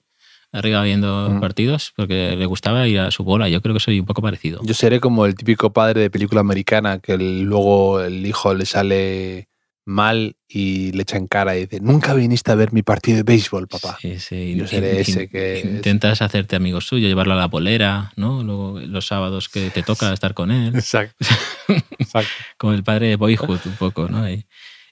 [0.53, 1.41] arriba viendo mm.
[1.41, 3.49] partidos porque le gustaba ir a su bola.
[3.49, 4.61] Yo creo que soy un poco parecido.
[4.63, 9.49] Yo seré como el típico padre de película americana que luego el hijo le sale
[9.85, 13.22] mal y le echa en cara y dice, nunca viniste a ver mi partido de
[13.24, 13.99] béisbol, papá.
[14.01, 14.55] Sí, sí.
[14.57, 15.61] Yo seré ese que...
[15.64, 18.43] Intentas hacerte amigo suyo, llevarlo a la polera, ¿no?
[18.43, 20.74] Luego los sábados que te toca estar con él.
[20.74, 21.26] Exacto.
[22.57, 24.26] Como el padre de Boyhood un poco, ¿no?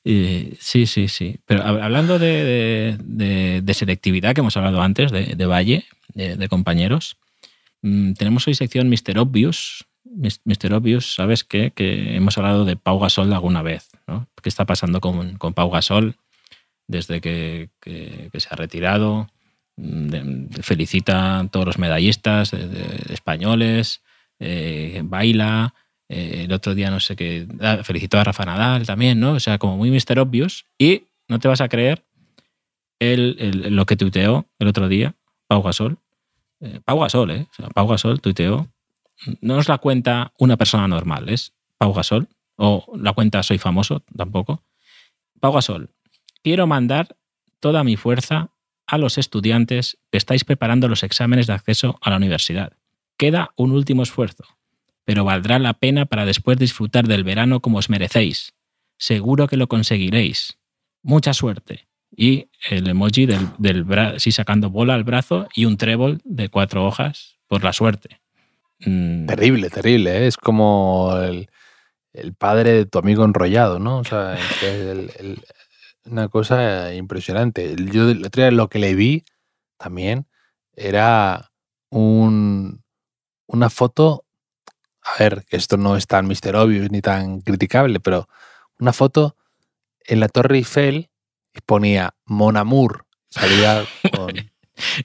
[0.04, 1.36] sí, sí, sí.
[1.46, 5.84] Pero hablando de, selectividad que hemos hablado antes, de, Valle,
[6.14, 7.16] de, compañeros,
[7.82, 9.18] mm, tenemos hoy sección Mr.
[9.18, 10.74] Obvious, Mr.
[10.74, 11.70] Obvious, ¿sabes qué?
[11.70, 14.28] Que hemos hablado de Pau Gasol alguna vez, ¿no?
[14.42, 16.16] ¿Qué está pasando con, con Pau Gasol
[16.88, 19.28] desde que, se ha retirado?
[20.62, 24.02] Felicita a todos los medallistas españoles,
[24.40, 25.74] eh, baila.
[26.08, 27.46] Eh, el otro día no sé qué,
[27.84, 29.32] felicitó a Rafa Nadal también, ¿no?
[29.32, 30.18] O sea, como muy Mr.
[30.18, 30.66] Obvious.
[30.76, 32.02] Y no te vas a creer
[32.98, 35.14] el, lo que tuiteó el otro día
[35.46, 35.98] Pau Gasol.
[36.60, 37.46] Eh, Pau Gasol, ¿eh?
[37.74, 38.66] Pau Gasol tuiteó
[39.40, 44.02] no es la cuenta una persona normal, es Pau Gasol, o la cuenta Soy Famoso,
[44.16, 44.62] tampoco.
[45.40, 45.90] Pau Gasol,
[46.42, 47.16] quiero mandar
[47.60, 48.50] toda mi fuerza
[48.86, 52.72] a los estudiantes que estáis preparando los exámenes de acceso a la universidad.
[53.16, 54.44] Queda un último esfuerzo,
[55.04, 58.54] pero valdrá la pena para después disfrutar del verano como os merecéis.
[58.98, 60.58] Seguro que lo conseguiréis.
[61.02, 61.88] Mucha suerte.
[62.14, 63.86] Y el emoji del, del
[64.18, 68.19] sí sacando bola al brazo y un trébol de cuatro hojas por la suerte.
[68.84, 69.26] Mm.
[69.26, 70.18] Terrible, terrible.
[70.18, 70.26] ¿eh?
[70.26, 71.48] Es como el,
[72.38, 73.98] padre de tu amigo enrollado, ¿no?
[73.98, 75.38] O sea, es
[76.04, 77.76] una cosa impresionante.
[77.92, 79.24] Yo el otro día lo que le vi
[79.78, 80.26] también
[80.74, 81.50] era
[81.90, 82.82] un,
[83.46, 84.24] una foto.
[85.02, 88.28] A ver, que esto no es tan Mister Obvious ni tan criticable, pero
[88.78, 89.36] una foto
[90.04, 91.10] en la Torre Eiffel
[91.54, 93.06] y ponía Mon Amour.
[93.28, 93.84] Salía
[94.16, 94.32] con,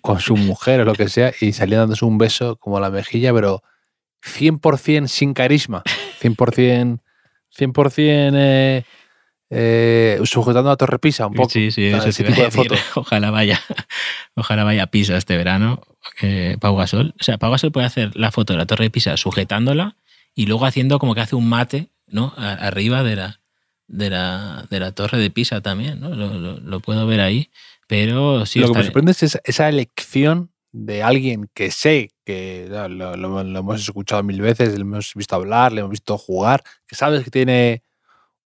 [0.01, 2.89] con su mujer o lo que sea y salía dándose un beso como a la
[2.89, 3.63] mejilla, pero
[4.25, 5.83] 100% sin carisma,
[6.21, 6.99] 100%,
[7.57, 8.83] 100% eh,
[9.49, 11.49] eh, sujetando a Torre Pisa un poco.
[11.49, 12.75] Sí, sí, ese tipo de foto.
[12.95, 13.61] Ojalá vaya,
[14.35, 15.81] ojalá vaya a Pisa este verano,
[16.21, 17.13] eh, Pau Gasol.
[17.19, 19.97] O sea, Pau Gasol puede hacer la foto de la Torre de Pisa sujetándola
[20.33, 22.33] y luego haciendo como que hace un mate, ¿no?
[22.35, 23.41] arriba de la,
[23.87, 26.09] de la, de la Torre de Pisa también, ¿no?
[26.09, 27.49] Lo, lo puedo ver ahí.
[27.87, 28.59] Pero sí.
[28.59, 34.23] Lo que me sorprende es esa elección de alguien que sé que lo, hemos escuchado
[34.23, 37.83] mil veces, le hemos visto hablar, le hemos visto jugar, que sabes que tiene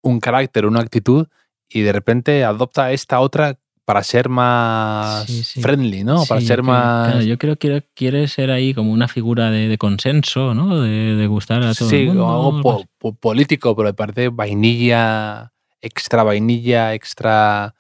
[0.03, 1.27] un carácter, una actitud
[1.71, 5.27] y de repente adopta esta otra para ser más
[5.63, 6.25] friendly, ¿no?
[6.27, 7.25] para ser más...
[7.25, 10.83] yo creo que quiere ser ahí como una figura de, consenso, ¿no?
[10.83, 12.53] De, gustar a todo el mundo.
[12.63, 17.75] Sí, algo político, pero me parece vainilla, extra vainilla, extra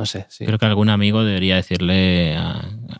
[0.00, 0.26] no sé.
[0.38, 2.34] Creo que algún amigo debería decirle,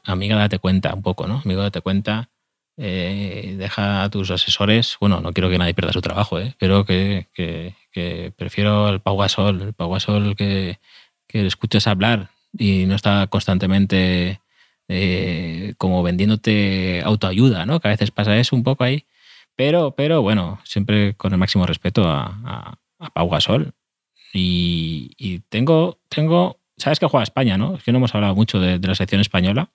[0.04, 1.40] amiga, date cuenta un poco, ¿no?
[1.42, 2.28] Amigo, date cuenta,
[2.76, 6.54] eh, deja a tus asesores, bueno, no quiero que nadie pierda su trabajo, ¿eh?
[6.58, 7.26] pero que,
[8.36, 10.78] prefiero al Pau Gasol, el Pau Gasol que,
[11.26, 12.28] que escuches hablar
[12.58, 14.42] y no está constantemente
[14.88, 17.80] eh, como vendiéndote autoayuda, ¿no?
[17.80, 19.06] Que a veces pasa eso un poco ahí.
[19.56, 23.72] Pero, pero bueno, siempre con el máximo respeto a, a, a Pau Gasol
[24.34, 27.76] Y, tengo, tengo, sabes que juega España, ¿no?
[27.76, 29.70] Es que no hemos hablado mucho de, la selección española.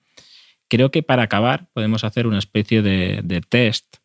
[0.67, 3.97] Creo que para acabar podemos hacer una especie de, test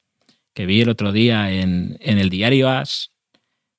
[0.54, 3.12] que vi el otro día en, el diario As.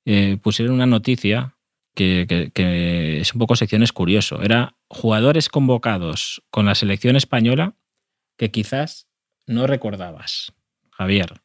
[0.05, 1.55] Eh, pusieron una noticia
[1.93, 4.41] que, es un poco secciones curioso.
[4.41, 7.76] Era jugadores convocados con la selección española
[8.38, 9.07] que quizás
[9.45, 10.53] no recordabas,
[10.91, 11.41] Javier.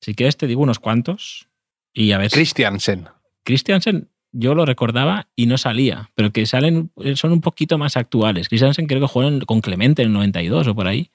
[0.00, 1.48] Si quieres te digo unos cuantos
[1.92, 2.30] y a ver.
[2.30, 3.08] Christiansen.
[3.44, 8.48] Christiansen yo lo recordaba y no salía, pero que salen son un poquito más actuales.
[8.48, 11.10] Christiansen creo que jugó con Clemente en el 92 o por ahí.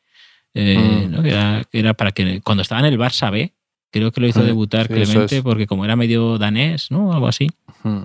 [0.53, 1.25] Eh, mm.
[1.73, 3.53] era, para que cuando estaba en el Barça B,
[3.91, 7.13] creo que lo hizo mm, debutar Clemente porque como era medio danés, ¿no?
[7.13, 7.49] Algo así.
[7.83, 8.03] Mm.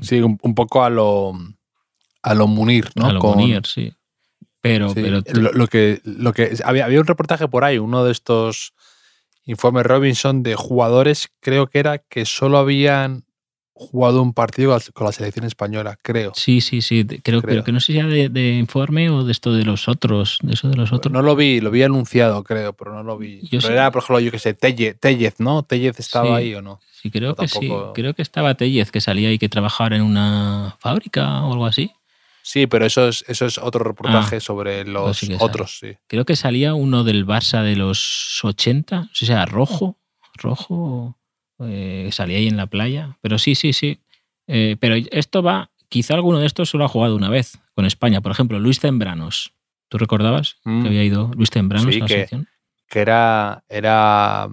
[0.00, 1.32] Sí, un, poco a lo,
[2.22, 3.06] a lo Munir, ¿no?
[3.06, 3.92] A lo Munir, sí.
[4.60, 8.74] Pero, pero lo, que, lo que había, había un reportaje por ahí, uno de estos
[9.44, 13.24] informes Robinson de jugadores, creo que era que solo habían
[13.78, 16.32] jugado un partido con la selección española, creo.
[16.34, 19.52] Sí, sí, sí, creo, pero que no sé si sea de, informe o de esto
[19.52, 21.12] de los otros, de eso de los otros.
[21.12, 23.40] No lo vi, lo vi anunciado, creo, pero no lo vi.
[23.50, 25.62] pero era, por ejemplo, yo que sé, Tellez, ¿no?
[25.62, 26.80] Tellez estaba ahí o no.
[27.00, 27.70] Sí, creo que sí.
[27.94, 31.92] Creo que estaba Tellez, que salía y que trabajaba en una fábrica o algo así.
[32.42, 35.96] Sí, pero eso es, eso es otro reportaje ah, sobre pues los otros, sí.
[36.06, 39.98] Creo que salía uno del Barça de los 80, o sea, rojo,
[40.34, 41.17] rojo,
[41.60, 43.16] eh, salía ahí en la playa.
[43.20, 44.00] Pero sí, sí, sí.
[44.46, 48.20] Eh, pero esto va, quizá alguno de estos solo ha jugado una vez con España.
[48.20, 49.52] Por ejemplo, Luis Tembranos.
[49.88, 50.86] ¿Tú recordabas que mm.
[50.86, 52.28] había ido Luis Tembranos a la que,
[52.88, 54.48] Que era, era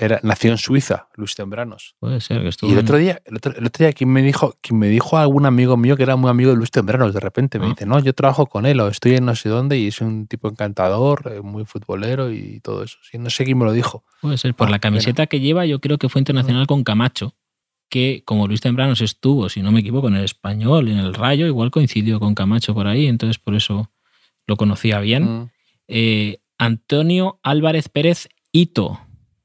[0.00, 1.94] era, nació en Suiza, Luis Tembranos.
[2.00, 2.70] Puede ser que estuvo.
[2.70, 5.76] Y el otro día, el otro, día quien me dijo, quien me dijo algún amigo
[5.76, 7.68] mío que era muy amigo de Luis Tembranos, de repente me ah.
[7.68, 10.26] dice, no, yo trabajo con él o estoy en no sé dónde y es un
[10.26, 12.98] tipo encantador, eh, muy futbolero y todo eso.
[13.02, 14.02] Sí, no sé quién me lo dijo.
[14.22, 17.34] Puede ser, por ah, la camiseta que lleva, yo creo que fue internacional con Camacho,
[17.90, 21.46] que como Luis Tembranos estuvo, si no me equivoco, en el español, en el Rayo,
[21.46, 23.90] igual coincidió con Camacho por ahí, entonces por eso
[24.46, 25.24] lo conocía bien.
[25.24, 25.50] Mm.
[25.88, 29.00] Eh, Antonio Álvarez Pérez Ito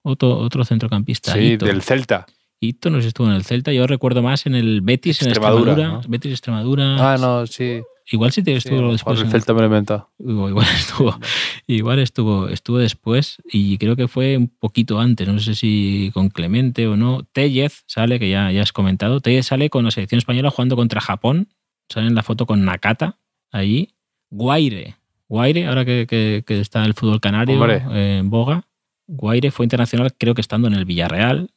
[0.06, 1.34] otro, otro centrocampista.
[1.34, 2.26] Sí, del Celta.
[2.60, 5.30] Hito no sé si estuvo en el Celta, yo recuerdo más en el Betis, en
[5.30, 6.02] Extremadura.
[6.08, 7.14] Betis Extremadura.
[7.14, 7.82] Ah, no, sí.
[8.12, 9.20] Igual sí estuvo después.
[9.20, 10.10] El Celta me lo inventó.
[10.20, 11.20] Igual estuvo,
[11.66, 16.30] igual estuvo, estuvo después y creo que fue un poquito antes, no sé si con
[16.30, 17.24] Clemente o no.
[17.34, 19.22] Tellez sale, que ya, ya has comentado.
[19.22, 21.50] Tellez sale con la selección española jugando contra Japón.
[21.90, 23.18] Sale en la foto con Nakata
[23.52, 23.96] ahí.
[24.30, 24.96] Guaire.
[25.28, 28.66] Guaire, ahora que, que, está el fútbol canario en boga.
[29.08, 31.52] Guaire fue internacional, creo que estando en el Villarreal,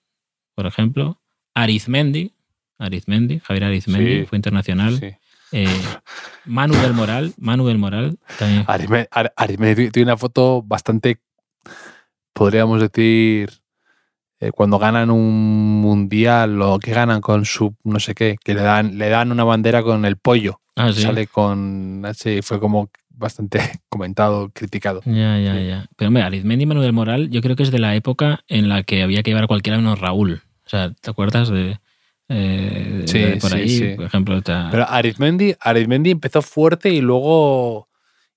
[0.55, 1.21] por ejemplo.
[1.55, 2.33] Arizmendi,
[2.79, 5.19] Arizmendi, Javier Arizmendi fue internacional.
[5.51, 5.67] Eh,
[6.45, 8.65] Manu del Moral, Manu del Moral también.
[9.37, 11.21] Arizmendi tiene una foto bastante,
[12.33, 13.51] podríamos decir,
[14.41, 18.61] eh, cuando ganan un mundial o que ganan con su no sé qué, que le
[18.61, 20.61] dan, le dan una bandera con el pollo.
[20.77, 22.05] Ah, Sale con.
[22.15, 22.89] Sí, fue como
[23.19, 25.03] bastante comentado, criticado.
[25.05, 25.87] Ya, ya, ya.
[25.97, 28.83] Pero mira, Arizmendi y Manuel Moral yo creo que es de la época en la
[28.83, 30.43] que había que llevar a cualquiera menos Raúl.
[30.65, 31.79] O sea, ¿te acuerdas de,
[32.29, 34.41] eh, sí, por ahí, por ejemplo?
[34.45, 37.89] Pero Arizmendi, Arizmendi empezó fuerte y luego...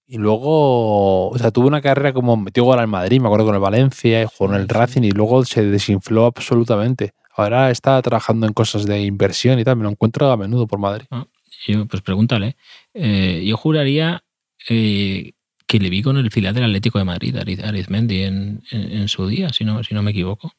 [0.08, 3.56] Y luego, o sea, tuvo una carrera como metió gol al Madrid, me acuerdo con
[3.56, 7.14] el Valencia, y jugó en el Racing y luego se desinfló absolutamente.
[7.34, 10.80] Ahora está trabajando en cosas de inversión y tal, me lo encuentro a menudo por
[10.80, 11.06] Madrid.
[11.12, 11.28] Ah,
[11.66, 12.58] yo, pues pregúntale.
[12.94, 14.22] Eh, yo juraría
[14.70, 15.34] eh,
[15.68, 19.50] que le vi con el filial del Atlético de Madrid, Arizmendi, en, en, su día,
[19.50, 20.54] si no, si no me equivoco.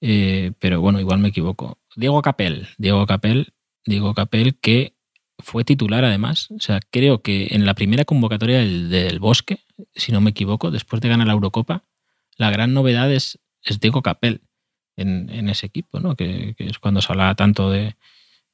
[0.00, 1.78] Eh, pero bueno, igual me equivoco.
[1.96, 3.52] Diego Capel, Diego Capel,
[3.84, 4.94] Diego Capel, que
[5.38, 6.50] fue titular además.
[6.50, 9.58] O sea, creo que en la primera convocatoria del, Bosque,
[9.94, 11.82] si no me equivoco, después de ganar la Eurocopa,
[12.36, 14.42] la gran novedad es, es Diego Capel
[14.96, 16.14] en, ese equipo, ¿no?
[16.14, 17.96] Que, que, es cuando se hablaba tanto de,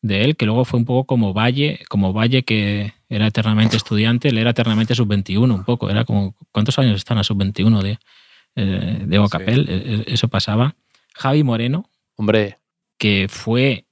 [0.02, 4.28] de él, que luego fue un poco como Valle, como Valle que era eternamente estudiante,
[4.28, 7.98] él era eternamente sub-21 un poco, era como, ¿cuántos años están a sub-21 de,
[8.54, 9.66] eh, de Ocapel?
[9.68, 10.76] E, e, eso pasaba.
[11.14, 11.90] Javi Moreno.
[12.14, 12.58] Hombre.
[12.98, 13.86] Que fue,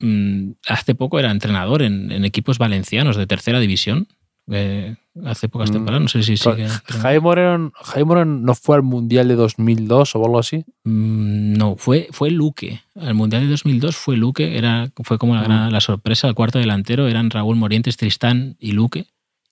[0.00, 4.06] mm, hace poco era entrenador en, en, equipos valencianos de tercera división,
[4.50, 5.72] eh, hace pocas mm.
[5.72, 6.66] temporadas, no sé si sigue.
[6.68, 10.64] Jaime Moreno, Jaime no fue al Mundial de 2002 o algo así.
[10.84, 12.82] Mm, no, fue, fue Luque.
[12.94, 15.72] Al Mundial de 2002 fue Luque, era, fue como la, mm.
[15.72, 19.06] la sorpresa, el cuarto delantero eran Raúl Morientes, Tristán y Luque.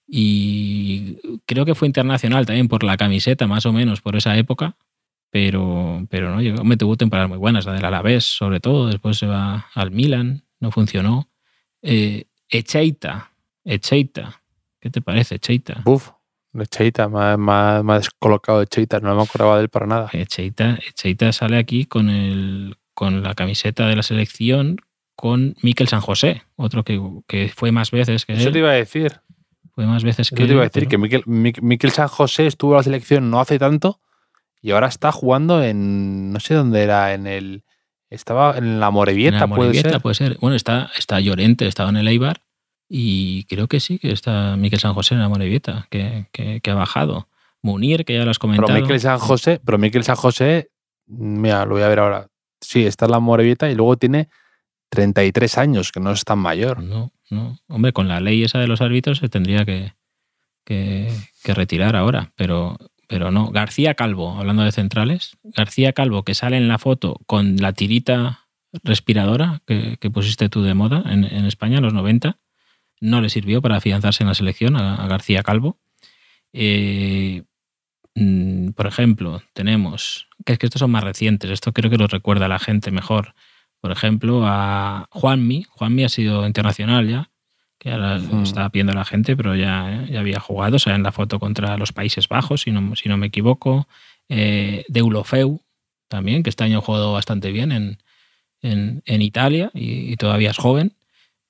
[0.08, 4.76] Y creo que fue internacional también por la camiseta, más o menos, por esa época.
[5.30, 8.86] Pero, pero no, me tuvo temporadas muy buenas, la del Alavés, sobre todo.
[8.86, 11.28] Después se va al Milan, no funcionó.
[11.82, 13.32] Eh, Echeita,
[13.64, 14.42] Echeita,
[14.86, 15.82] ¿Qué te parece, Cheita?
[15.84, 16.10] Uf,
[16.70, 20.08] Cheita, me ha, descolocado de Cheita, no me acordaba de él para nada.
[20.28, 24.76] Cheita, Cheita sale aquí con, el, con la camiseta de la selección
[25.16, 28.74] con Miquel San José, otro que, que fue más veces que Eso te iba a
[28.74, 29.22] decir.
[29.74, 32.74] Fue más veces que Eso te iba a decir, que Miquel, Miquel San José estuvo
[32.74, 34.00] en la selección no hace tanto
[34.62, 37.64] y ahora está jugando en, no sé dónde era, en el...
[38.08, 40.00] Estaba en la Morevieta, en la puede ser.
[40.00, 40.38] puede ser.
[40.40, 42.45] Bueno, está, está Llorente, estaba en el Eibar
[42.88, 46.74] y creo que sí, que está Miquel San José en la Morevieta, que, que, ha
[46.74, 47.28] bajado.
[47.62, 48.68] Munir, que ya lo has comentado.
[48.68, 50.70] Pero Miquel San José, pero Miquel San José,
[51.06, 52.28] mira, lo voy a ver ahora.
[52.60, 54.28] Sí, está en la Morevieta y luego tiene
[54.90, 56.82] 33 años, que no es tan mayor.
[56.82, 57.58] No, no.
[57.68, 59.94] Hombre, con la ley esa de los árbitros se tendría que,
[60.64, 62.76] que, retirar ahora, pero,
[63.08, 63.50] pero no.
[63.50, 68.46] García Calvo, hablando de centrales, García Calvo que sale en la foto con la tirita
[68.82, 72.38] respiradora que, pusiste tú de moda en, España en los 90,
[73.00, 75.78] no le sirvió para afianzarse en la selección a, García Calvo.
[76.52, 77.42] Eh,
[78.14, 82.06] mm, por ejemplo, tenemos, que es que estos son más recientes, esto creo que lo
[82.06, 83.34] recuerda la gente mejor.
[83.80, 87.30] Por ejemplo, a Juanmi, Juanmi ha sido internacional ya,
[87.78, 88.42] que ahora hmm.
[88.42, 91.76] está pidiendo la gente, pero ya, ya había jugado, o sea, en la foto contra
[91.76, 93.86] los Países Bajos, si no, si no me equivoco.
[94.28, 95.60] Eh, Deulofeu
[96.08, 97.98] también, que este año ha jugado bastante bien en,
[98.62, 100.94] en, Italia y, todavía es joven.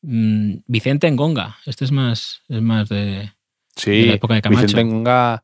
[0.02, 3.32] Mm, Vicente Engonga, este es más, es más de,
[3.74, 4.62] sí, la época de Camacho.
[4.62, 5.42] Vicente Engonga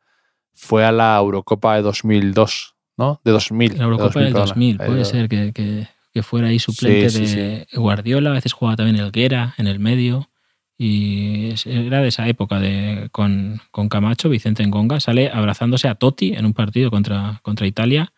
[0.55, 3.21] fue a la Eurocopa de 2002, ¿no?
[3.25, 3.79] De 2000.
[3.79, 8.53] La Eurocopa del 2000, puede ser que, que, fuera ahí suplente de Guardiola, a veces
[8.53, 10.29] jugaba también Elguera en el medio.
[10.79, 16.35] Y era de esa época de, con, con Camacho, Vicente Engonga, sale abrazándose a Totti
[16.35, 18.13] en un partido contra, contra Italia.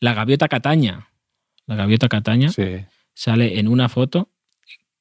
[0.00, 1.08] La gaviota Cataña,
[1.66, 2.50] la gaviota Cataña,
[3.14, 4.28] sale en una foto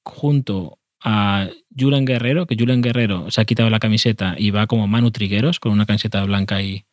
[0.04, 4.88] junto a Julen Guerrero, que Julen Guerrero se ha quitado la camiseta y va como
[4.88, 6.86] Manu Trigueros con una camiseta blanca y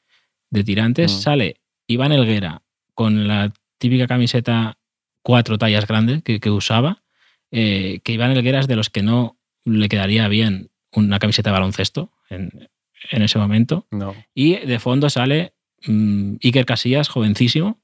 [0.50, 1.12] de tirantes.
[1.12, 1.18] Mm.
[1.18, 2.62] Sale Iván Elguera
[2.94, 4.78] con la típica camiseta
[5.22, 7.02] cuatro tallas grandes que, usaba.
[7.50, 11.54] Eh, que Iván Elguera es de los que no le quedaría bien una camiseta de
[11.54, 12.68] baloncesto en,
[13.10, 13.86] ese momento.
[14.34, 15.54] Y de fondo sale
[15.86, 17.80] mm, Iker Casillas, jovencísimo,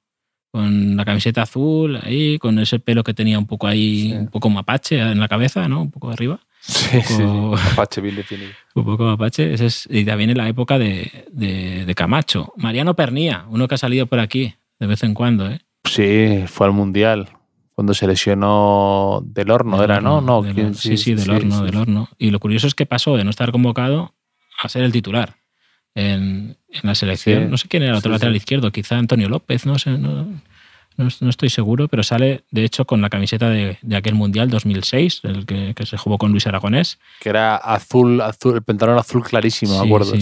[0.53, 4.51] con la camiseta azul, ahí, con ese pelo que tenía un poco ahí, un poco
[4.51, 5.81] mapache en la cabeza, ¿no?
[5.81, 6.41] Un poco arriba.
[6.61, 8.51] Sí, sí, mapache bien definido.
[8.75, 9.55] Un poco mapache.
[9.55, 12.53] es, y también en la época de, de, Camacho.
[12.59, 15.61] Mariano Pernía, uno que ha salido por aquí de vez en cuando, ¿eh?
[15.85, 17.31] Sí, fue al Mundial
[17.75, 20.21] cuando se lesionó del horno, era, ¿no?
[20.21, 20.45] no
[20.75, 22.09] sí, sí, del horno, del horno.
[22.19, 24.15] Y lo curioso es que pasó de no estar convocado
[24.63, 25.42] a ser el titular
[25.95, 27.51] en, la selección.
[27.51, 30.27] No sé quién era el otro lateral izquierdo, quizá Antonio López, no sé, no,
[30.97, 35.47] no, estoy seguro, pero sale de hecho con la camiseta de, aquel Mundial 2006, el
[35.47, 36.99] que, se jugó con Luis Aragonés.
[37.21, 40.13] Que era azul, azul el pantalón azul clarísimo, me acuerdo.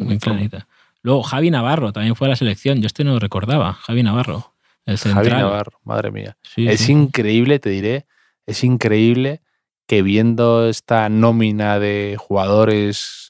[0.00, 0.66] muy clarita.
[1.02, 4.52] Luego Javi Navarro también fue a la selección, yo este no lo recordaba, Javi Navarro.
[4.86, 6.36] El Javi Navarro, madre mía.
[6.56, 8.06] es increíble, te diré,
[8.46, 9.40] es increíble
[9.86, 13.25] que viendo esta nómina de jugadores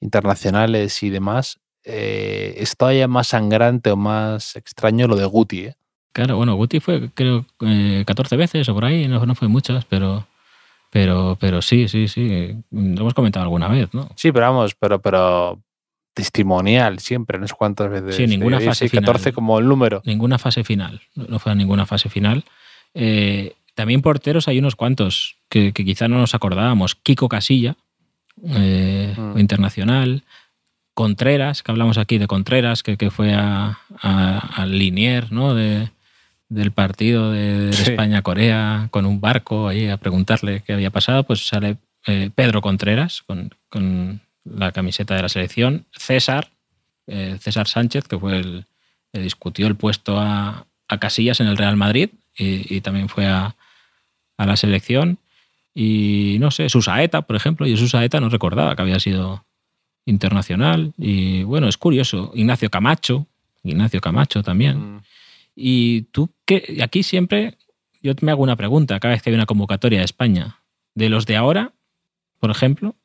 [0.00, 5.60] internacionales y demás, eh, es todavía más sangrante o más extraño lo de Guti.
[5.66, 5.76] ¿eh?
[6.12, 9.84] Claro, bueno, Guti fue creo 14 eh, veces o por ahí, no, no fue muchas,
[9.84, 10.26] pero,
[10.90, 14.08] pero, pero sí, sí, sí, lo hemos comentado alguna vez, ¿no?
[14.16, 15.60] Sí, pero vamos, pero, pero
[16.18, 18.16] testimonial siempre, no sé cuántas veces.
[18.16, 19.34] Sí, ninguna fase 14 final.
[19.34, 20.02] como el número.
[20.04, 22.44] Ninguna fase final, no fue ninguna fase final.
[22.94, 26.96] Eh, también porteros hay unos cuantos que, quizá no nos acordábamos.
[26.96, 27.76] Kiko Casilla,
[28.44, 29.38] eh, mm.
[29.38, 30.24] internacional.
[30.94, 35.54] Contreras, que hablamos aquí de Contreras, que, fue a, al Linier ¿no?
[35.54, 35.90] de,
[36.48, 41.76] del partido de, España-Corea con un barco ahí a preguntarle qué había pasado, pues sale
[42.06, 45.86] eh, Pedro Contreras con, con la camiseta de la selección.
[45.92, 46.50] César,
[47.06, 48.64] eh, César Sánchez, que fue el
[49.12, 50.64] que discutió el puesto a,
[51.00, 53.54] Casillas en el Real Madrid y, también fue a,
[54.38, 55.18] la selección.
[55.80, 59.44] Y no sé, Susaeta, por ejemplo, yo Susaeta no recordaba que había sido
[60.06, 60.92] internacional.
[60.98, 62.32] Y bueno, es curioso.
[62.34, 63.28] Ignacio Camacho,
[63.62, 64.96] Ignacio Camacho también.
[64.96, 65.00] Mm.
[65.54, 67.58] Y tú, que aquí siempre,
[68.02, 70.58] yo me hago una pregunta cada vez que hay una convocatoria de España.
[70.96, 71.72] De los de ahora,
[72.40, 72.96] por ejemplo,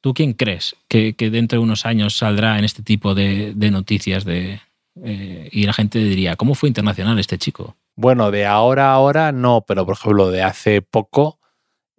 [0.00, 4.60] ¿Tú quién crees que, dentro de unos años saldrá en este tipo de, noticias de,
[5.02, 7.74] eh, y la gente diría, ¿cómo fue internacional este chico?
[7.96, 11.37] Bueno, de ahora a ahora no, pero por ejemplo de hace poco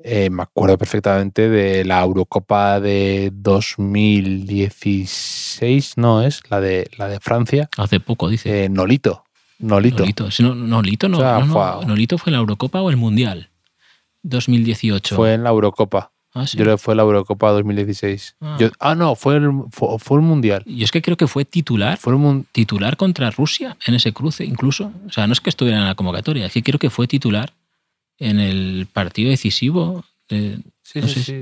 [0.03, 6.41] eh, me acuerdo perfectamente de la Eurocopa de 2016, ¿no es?
[6.49, 7.67] La de, la de Francia.
[7.77, 8.65] Hace poco, dice.
[8.65, 9.25] Eh, Nolito.
[9.59, 10.03] Nolito.
[10.03, 13.49] Nolito, no, Nolito no, Nolito fue en la Eurocopa o el Mundial
[14.23, 15.15] 2018.
[15.15, 16.13] Fue en la Eurocopa.
[16.33, 18.37] Ah, Yo creo que fue la Eurocopa 2016.
[18.39, 18.57] Ah.
[18.79, 20.63] ah, no, fue el, fue, el Mundial.
[20.65, 21.97] Y es que creo que fue titular.
[21.97, 24.93] Fue un titular contra Rusia en ese cruce, incluso.
[25.07, 27.51] O sea, no es que estuviera en la convocatoria, es que creo que fue titular
[28.19, 30.05] en el partido decisivo.
[30.29, 31.33] sí, sí, sí,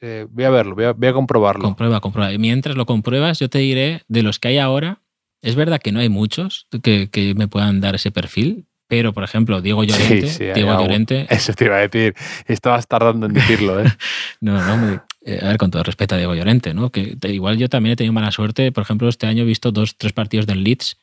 [0.00, 1.62] eh, voy a verlo, voy a, comprobarlo.
[1.62, 2.36] Comprueba, comprueba.
[2.38, 5.00] Mientras lo compruebas, yo te diré de los que hay ahora.
[5.42, 9.24] Es verdad que no hay muchos que, que me puedan dar ese perfil, pero, por
[9.24, 10.54] ejemplo, Diego Llorente.
[10.54, 11.26] Diego Llorente.
[11.30, 12.14] Eso te iba a decir.
[12.46, 13.86] Estabas tardando en decirlo, ¿eh?
[14.40, 16.90] no, no, eh, a ver, con todo respeto a Diego Llorente, ¿no?
[16.90, 18.70] Que igual yo también he tenido mala suerte.
[18.70, 20.98] Por ejemplo, este año he visto dos, tres partidos del Leeds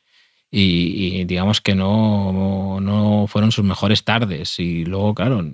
[0.56, 4.60] y, digamos que no, no, fueron sus mejores tardes.
[4.60, 5.50] Y luego, claro,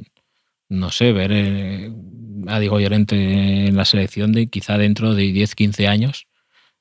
[0.68, 1.90] no sé, ver eh,
[2.46, 3.16] a Diego Llorente
[3.68, 6.26] en la selección de quizá dentro de 10, 15 años.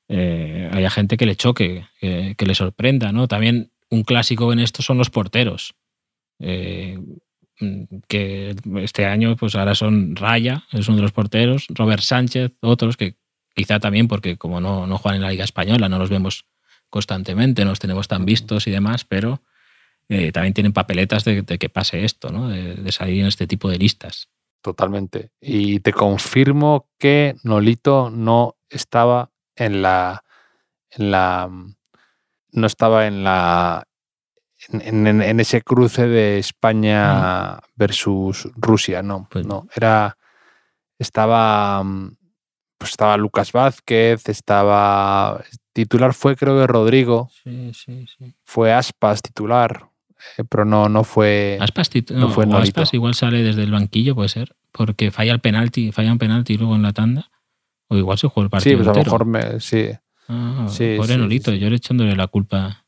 [0.08, 3.26] Eh, haya gente que le choque, que, que le sorprenda, ¿no?
[3.26, 5.74] También un clásico en esto son los porteros.
[6.40, 6.98] Eh,
[8.06, 12.98] que este año, pues ahora son Raya, es uno de los porteros, Robert Sánchez, otros
[12.98, 13.14] que
[13.54, 16.44] quizá también porque como no, no juegan en la Liga Española, no los vemos
[16.90, 19.42] constantemente, no los tenemos tan vistos y demás, pero
[20.08, 22.48] eh, también tienen papeletas de, que pase esto, ¿no?
[22.48, 24.28] de, salir en este tipo de listas.
[24.60, 25.30] Totalmente.
[25.40, 30.22] Y te confirmo que Nolito no estaba en la,
[30.90, 31.48] en la
[32.52, 33.84] no estaba en la
[34.68, 40.18] en, ese cruce de España versus Rusia, no, pues no, era
[40.98, 41.82] estaba
[42.80, 48.34] pues estaba Lucas Vázquez, estaba titular fue creo que Rodrigo, sí, sí, sí.
[48.42, 49.90] fue Aspas titular,
[50.38, 54.30] eh, pero no no fue Aspas, no, fue Aspas igual sale desde el banquillo puede
[54.30, 57.30] ser, porque falla el penalti, falla un penalti luego en la tanda,
[57.88, 58.78] o igual se jugó el partido.
[58.78, 59.90] Sí, pues a lo mejor me, sí.
[60.28, 62.86] Ah, sí, pobre Nolito, yo le echándole la culpa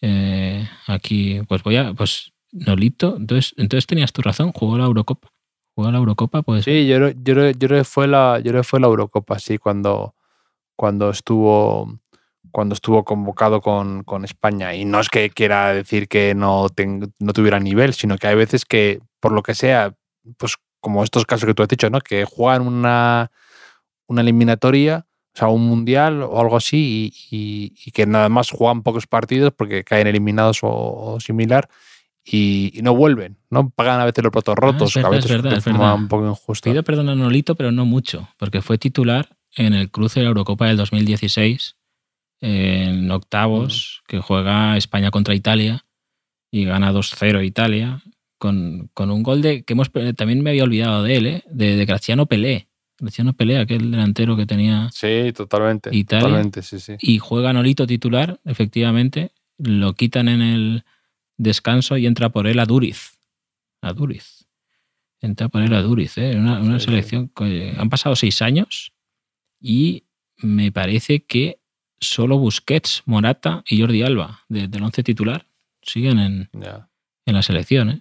[0.00, 1.42] eh, aquí.
[1.46, 1.92] Pues voy a.
[1.92, 5.33] Pues Nolito, entonces, entonces tenías tu razón, jugó la Eurocopa.
[5.74, 6.64] Jugó la Eurocopa, pues.
[6.64, 10.14] Sí, yo, yo, yo, fue la, yo fue la Eurocopa, sí, cuando,
[10.76, 11.98] cuando estuvo
[12.50, 14.74] cuando estuvo convocado con, con, España.
[14.74, 16.68] Y no es que quiera decir que no,
[17.18, 19.94] no tuviera nivel, sino que hay veces que, por lo que sea,
[20.36, 22.00] pues como estos casos que tú has dicho, ¿no?
[22.00, 23.32] Que juegan una,
[24.06, 25.04] una eliminatoria
[25.34, 29.82] o sea, un mundial o algo así, y, que nada más juegan pocos partidos porque
[29.82, 31.68] caen eliminados o, similar
[32.24, 33.70] y, no vuelven, ¿no?
[33.70, 35.94] Pagan a veces los platos ah, rotos, a veces verdad, es verdad.
[35.94, 36.70] un poco injusto.
[36.70, 40.28] Pido perdón a Nolito, pero no mucho, porque fue titular en el cruce de la
[40.28, 41.76] Eurocopa del 2016,
[42.40, 45.84] en octavos, que juega España contra Italia
[46.50, 48.02] y gana 2-0 Italia,
[48.38, 51.44] con, con, un gol de que hemos, también me había olvidado de él, ¿eh?
[51.50, 52.68] de, de Graciano Pelé
[53.00, 54.88] Luciano Pelea, aquel delantero que tenía.
[54.92, 55.90] Sí, totalmente.
[56.04, 56.94] totalmente sí, sí.
[57.00, 59.32] Y juega Nolito titular, efectivamente.
[59.58, 60.84] Lo quitan en el
[61.36, 63.18] descanso y entra por él a Duriz.
[63.80, 64.46] A Duriz.
[65.20, 66.36] Entra por él a Duriz, ¿eh?
[66.36, 67.28] Una, selección.
[67.28, 68.92] Que han pasado seis años
[69.60, 70.04] y
[70.36, 71.60] me parece que
[72.00, 75.46] solo Busquets, Morata y Jordi Alba, del once titular,
[75.80, 77.90] siguen en, en la selección.
[77.90, 78.00] ¿eh?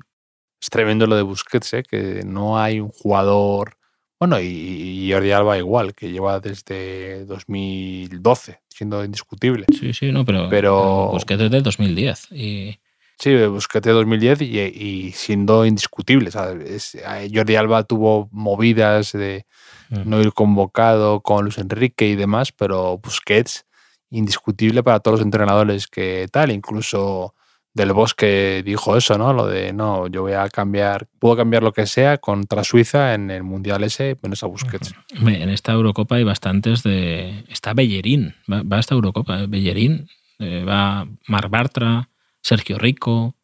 [0.62, 1.84] Es tremendo lo de Busquets, ¿eh?
[1.84, 3.78] que no hay un jugador
[4.24, 9.66] bueno, y, Jordi Alba igual, que lleva desde 2012 siendo indiscutible.
[9.78, 12.32] Sí, sí, no, pero, pero Busquets desde 2010.
[12.32, 12.80] Y...
[13.20, 16.32] Sí, Busquets de 2010 y, siendo indiscutible.
[16.32, 19.46] Jordi Alba tuvo movidas de
[19.90, 20.10] mm.
[20.10, 23.66] no ir convocado con Luis Enrique y demás, pero Busquets
[24.10, 27.34] indiscutible para todos los entrenadores que tal, incluso
[27.74, 29.34] del Bosque dijo eso, ¿no?
[29.34, 33.32] Lo de, no, yo voy a cambiar, puedo cambiar lo que sea contra Suiza en
[33.32, 34.94] el Mundial ese, menos a Busquets.
[35.20, 37.44] En esta Eurocopa hay bastantes de...
[37.50, 39.48] Está Bellerín, va, a esta Eurocopa, ¿eh?
[39.48, 40.08] Bellerín,
[40.38, 42.10] eh, va Mar Bartra,
[42.44, 43.36] Sergio Rico,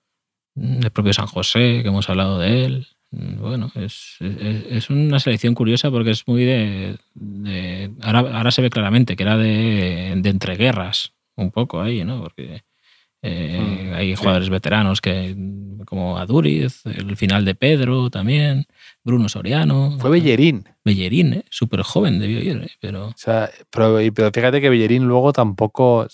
[0.55, 2.87] mm, el propio San José, que hemos hablado de él.
[3.11, 6.97] Mm, bueno, es, es, una selección curiosa porque es muy de...
[8.03, 12.21] ahora, ahora, se ve claramente que era de, de entreguerras, un poco ahí, ¿no?
[12.21, 12.61] Porque
[13.21, 15.35] eh, mm, hay jugadores veteranos que
[15.85, 18.67] como Aduriz, el final de Pedro también,
[19.03, 19.97] Bruno Soriano.
[19.99, 20.65] Fue Bellerín.
[20.85, 21.45] Bellerín, ¿eh?
[21.49, 22.71] súper joven debió ir, ¿eh?
[22.79, 23.13] pero...
[23.71, 26.07] pero, fíjate que Bellerín luego tampoco...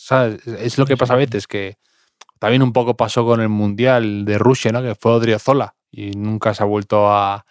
[0.59, 1.75] Es lo que pasa a veces, que
[2.45, 4.83] también un poco pasó con el Mundial de Rusia, ¿no?
[4.83, 7.43] que fue Odriozola y nunca se ha vuelto a,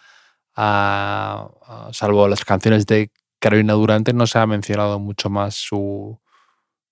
[1.91, 6.17] salvo las canciones de Carolina Durante, no se ha mencionado mucho más su,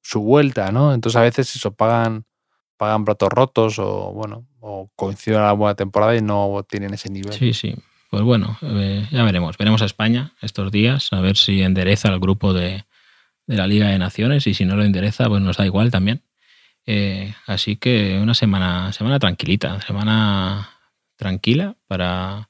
[0.01, 0.93] su vuelta, ¿no?
[0.93, 2.25] Entonces a veces eso pagan
[2.75, 7.09] pagan platos rotos o bueno, o coinciden a la buena temporada y no tienen ese
[7.09, 7.31] nivel.
[7.31, 7.73] Sí, sí.
[8.09, 9.57] Pues bueno, eh, ya veremos.
[9.57, 12.83] Veremos a España estos días, a ver si endereza el grupo de,
[13.47, 16.21] la Liga de Naciones y si no lo endereza, pues nos da igual también.
[16.85, 20.69] Eh, así que una semana, semana tranquilita, semana
[21.15, 22.49] tranquila para,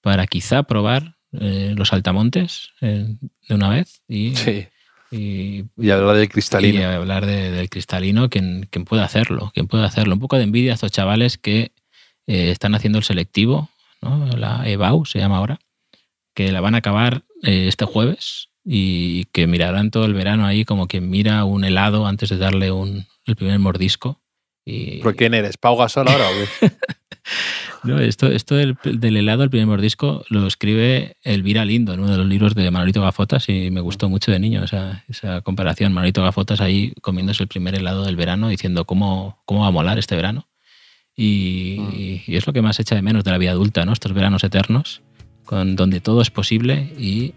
[0.00, 3.18] para quizá probar eh, los altamontes de
[3.50, 4.68] una vez y, sí.
[5.16, 6.80] Y, hablar del cristalino.
[6.80, 10.14] Y hablar del cristalino, quien, puede hacerlo, quien hacerlo.
[10.14, 11.72] Un poco de envidia a estos chavales que
[12.26, 13.70] eh, están haciendo el selectivo,
[14.00, 14.26] ¿no?
[14.36, 15.60] la EBAU se llama ahora,
[16.34, 20.64] que la van a acabar eh, este jueves y que mirarán todo el verano ahí
[20.64, 24.20] como quien mira un helado antes de darle un, el primer mordisco.
[24.64, 24.98] Y...
[25.02, 25.56] ¿Por quién eres?
[25.56, 26.26] ¿Pau Gasol ahora
[27.84, 28.76] no, esto, esto del,
[29.16, 33.02] helado, el primer mordisco, lo escribe Elvira Lindo en uno de los libros de Manolito
[33.02, 35.92] Gafotas y me gustó mucho de niño esa, esa comparación.
[35.92, 39.98] Manolito Gafotas ahí comiéndose el primer helado del verano diciendo cómo, cómo va a molar
[39.98, 40.48] este verano.
[41.16, 42.30] Y, mm.
[42.30, 43.92] y, es lo que más echa de menos de la vida adulta, ¿no?
[43.92, 45.02] Estos veranos eternos,
[45.44, 47.34] con, donde todo es posible y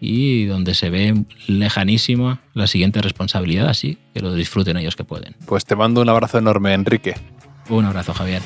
[0.00, 5.36] y donde se ve lejanísima la siguiente responsabilidad, así que lo disfruten ellos que pueden.
[5.46, 7.14] Pues te mando un abrazo enorme, Enrique.
[7.68, 8.42] Un abrazo, Javier.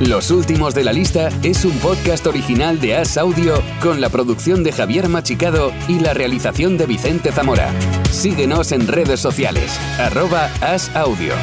[0.00, 4.64] Los últimos de la lista es un podcast original de As Audio con la producción
[4.64, 7.70] de Javier Machicado y la realización de Vicente Zamora.
[8.10, 11.34] Síguenos en redes sociales, arroba As Audio.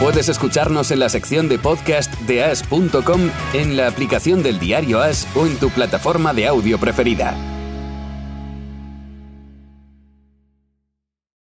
[0.00, 5.26] Puedes escucharnos en la sección de podcast de as.com, en la aplicación del diario As
[5.34, 7.57] o en tu plataforma de audio preferida.